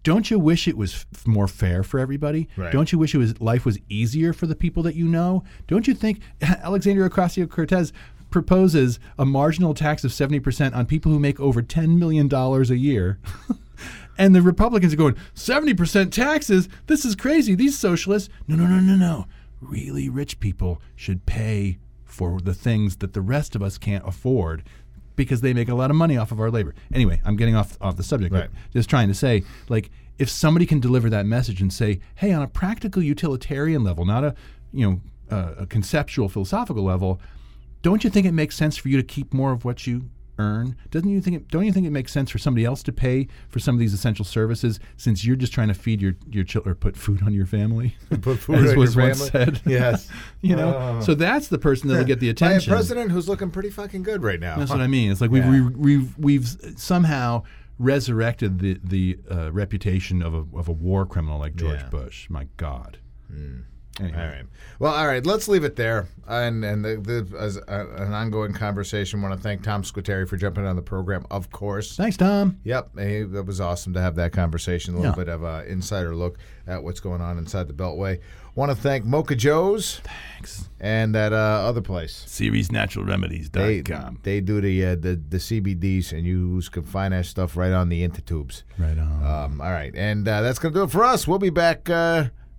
don't 0.03 0.31
you 0.31 0.39
wish 0.39 0.69
it 0.69 0.77
was 0.77 1.07
f- 1.15 1.27
more 1.27 1.49
fair 1.49 1.83
for 1.83 1.99
everybody? 1.99 2.49
Right. 2.57 2.73
Don't 2.73 2.93
you 2.93 2.99
wish 2.99 3.15
it 3.15 3.19
was 3.19 3.41
life 3.41 3.65
was 3.65 3.79
easier 3.89 4.33
for 4.33 4.47
the 4.47 4.55
people 4.55 4.83
that 4.85 4.95
you 4.95 5.07
know? 5.07 5.45
Don't 5.67 5.87
you 5.87 5.95
think 5.95 6.21
Alexandria 6.43 7.09
Ocasio 7.09 7.49
Cortez 7.49 7.93
proposes 8.33 8.99
a 9.19 9.25
marginal 9.25 9.75
tax 9.75 10.03
of 10.03 10.11
70% 10.11 10.75
on 10.75 10.87
people 10.87 11.13
who 11.13 11.19
make 11.19 11.39
over 11.39 11.63
$10 11.63 11.99
million 11.99 12.33
a 12.33 12.75
year? 12.75 13.21
and 14.19 14.35
the 14.35 14.43
Republicans 14.43 14.93
are 14.93 14.97
going, 14.97 15.17
70% 15.35 16.11
taxes? 16.11 16.69
This 16.87 17.05
is 17.05 17.15
crazy. 17.15 17.55
These 17.55 17.79
socialists. 17.79 18.29
No, 18.49 18.57
no, 18.57 18.67
no, 18.67 18.81
no, 18.81 18.97
no. 18.97 19.27
Really 19.61 20.09
rich 20.09 20.41
people 20.41 20.83
should 20.97 21.27
pay 21.27 21.79
for 22.05 22.41
the 22.41 22.55
things 22.55 22.97
that 22.97 23.13
the 23.13 23.21
rest 23.21 23.55
of 23.55 23.63
us 23.63 23.79
can't 23.79 24.07
afford 24.07 24.65
because 25.17 25.41
they 25.41 25.55
make 25.55 25.69
a 25.69 25.75
lot 25.75 25.91
of 25.91 25.97
money 25.97 26.17
off 26.17 26.33
of 26.33 26.41
our 26.41 26.51
labor. 26.51 26.75
Anyway, 26.93 27.21
I'm 27.25 27.37
getting 27.37 27.55
off 27.55 27.79
off 27.81 27.97
the 27.97 28.03
subject. 28.03 28.35
Right. 28.35 28.51
Just 28.73 28.91
trying 28.91 29.09
to 29.09 29.15
say, 29.15 29.45
like, 29.69 29.91
if 30.19 30.29
somebody 30.29 30.67
can 30.67 30.81
deliver 30.81 31.09
that 31.11 31.27
message 31.27 31.61
and 31.61 31.73
say, 31.73 32.01
"Hey, 32.17 32.33
on 32.33 32.43
a 32.43 32.49
practical 32.49 33.03
utilitarian 33.03 33.85
level, 33.85 34.05
not 34.05 34.25
a 34.25 34.35
you 34.73 34.89
know 34.89 35.01
uh, 35.31 35.55
a 35.59 35.67
conceptual 35.67 36.29
philosophical 36.29 36.85
level, 36.85 37.21
don't 37.83 38.05
you 38.05 38.11
think 38.11 38.27
it 38.27 38.33
makes 38.33 38.57
sense 38.57 38.77
for 38.77 38.89
you 38.89 38.97
to 38.97 39.03
keep 39.03 39.35
more 39.35 39.53
of 39.53 39.65
what 39.65 39.87
you 39.87 40.09
earn? 40.39 40.77
Doesn't 40.91 41.09
you 41.09 41.21
think? 41.21 41.37
It, 41.37 41.49
don't 41.49 41.65
you 41.65 41.73
think 41.73 41.87
it 41.87 41.91
makes 41.91 42.13
sense 42.13 42.31
for 42.31 42.39
somebody 42.39 42.65
else 42.65 42.83
to 42.85 42.93
pay 42.93 43.29
for 43.49 43.59
some 43.59 43.75
of 43.75 43.79
these 43.79 43.93
essential 43.93 44.25
services 44.25 44.81
since 44.97 45.25
you're 45.25 45.37
just 45.37 45.53
trying 45.53 45.69
to 45.69 45.75
feed 45.75 46.01
your 46.01 46.15
your 46.31 46.45
children 46.45 46.73
or 46.73 46.75
put 46.75 46.97
food 46.97 47.23
on 47.23 47.33
your 47.33 47.47
family? 47.47 47.97
Put 48.21 48.39
food 48.39 48.59
as 48.65 48.73
on 48.73 48.79
was 48.79 48.95
your 48.95 49.07
once 49.07 49.29
family. 49.29 49.55
said. 49.55 49.61
Yes, 49.67 50.09
you 50.41 50.57
know. 50.57 50.71
Uh, 50.71 51.01
so 51.01 51.15
that's 51.15 51.49
the 51.49 51.59
person 51.59 51.89
that'll 51.89 52.05
get 52.05 52.21
the 52.21 52.29
attention. 52.29 52.71
By 52.71 52.77
a 52.77 52.79
president 52.79 53.11
who's 53.11 53.29
looking 53.29 53.51
pretty 53.51 53.71
fucking 53.71 54.03
good 54.03 54.23
right 54.23 54.41
now. 54.41 54.57
That's 54.57 54.71
what 54.71 54.81
I 54.81 54.87
mean. 54.87 55.11
It's 55.11 55.21
like 55.21 55.31
we've 55.31 55.45
yeah. 55.45 55.69
we've, 55.75 56.19
we've 56.19 56.47
somehow 56.77 57.43
resurrected 57.79 58.61
the 58.61 58.79
the 58.83 59.19
uh, 59.31 59.53
reputation 59.53 60.23
of 60.23 60.35
a 60.35 60.45
of 60.57 60.69
a 60.69 60.73
war 60.73 61.07
criminal 61.07 61.39
like 61.39 61.57
George 61.57 61.81
yeah. 61.81 61.89
Bush. 61.89 62.29
My 62.31 62.47
God. 62.57 62.99
Mm. 63.33 63.65
Anyway. 64.01 64.19
All 64.19 64.27
right. 64.27 64.45
Well, 64.79 64.95
all 64.95 65.07
right. 65.07 65.25
Let's 65.25 65.49
leave 65.49 65.65
it 65.65 65.77
there. 65.77 66.09
And 66.27 66.65
and 66.65 66.85
the, 66.85 66.97
the, 66.97 67.39
as 67.39 67.57
a, 67.57 67.87
an 67.97 68.15
ongoing 68.15 68.53
conversation, 68.53 69.21
I 69.21 69.29
want 69.29 69.35
to 69.35 69.43
thank 69.43 69.63
Tom 69.63 69.83
Squitieri 69.83 70.27
for 70.27 70.37
jumping 70.37 70.65
on 70.65 70.77
the 70.77 70.83
program. 70.83 71.27
Of 71.31 71.51
course. 71.51 71.95
Thanks, 71.95 72.17
Tom. 72.17 72.59
Yep. 72.65 72.91
Hey, 72.97 73.23
that 73.25 73.45
was 73.45 73.61
awesome 73.61 73.93
to 73.93 74.01
have 74.01 74.15
that 74.17 74.33
conversation. 74.33 74.95
A 74.95 74.97
little 74.97 75.13
yeah. 75.13 75.25
bit 75.25 75.29
of 75.29 75.43
an 75.43 75.67
insider 75.67 76.17
look 76.17 76.39
at 76.67 76.83
what's 76.83 77.01
going 77.01 77.21
on 77.21 77.37
inside 77.39 77.69
the 77.69 77.75
Beltway. 77.75 78.21
Want 78.55 78.71
to 78.71 78.77
thank 78.77 79.05
Mocha 79.05 79.35
Joe's. 79.35 80.01
Thanks. 80.01 80.69
And 80.81 81.15
that 81.15 81.33
uh, 81.33 81.37
other 81.37 81.81
place. 81.81 82.25
CeresNaturalRemedies.com. 82.29 84.21
They, 84.23 84.35
they 84.35 84.41
do 84.41 84.61
the, 84.61 84.87
uh, 84.87 84.95
the 84.97 85.21
the 85.29 85.39
CBDs, 85.39 86.13
and 86.13 86.27
you 86.27 86.61
can 86.71 86.83
find 86.83 87.13
that 87.15 87.27
stuff 87.27 87.57
right 87.57 87.73
on 87.73 87.89
the 87.89 88.07
Intertubes. 88.07 88.63
Right 88.79 88.99
on. 88.99 89.25
Um, 89.25 89.61
all 89.61 89.71
right. 89.71 89.95
And 89.95 90.27
uh, 90.27 90.43
that's 90.43 90.59
going 90.59 90.73
to 90.75 90.81
do 90.81 90.85
it 90.85 90.91
for 90.91 91.05
us. 91.05 91.29
We'll 91.29 91.39
be 91.39 91.51
back. 91.51 91.89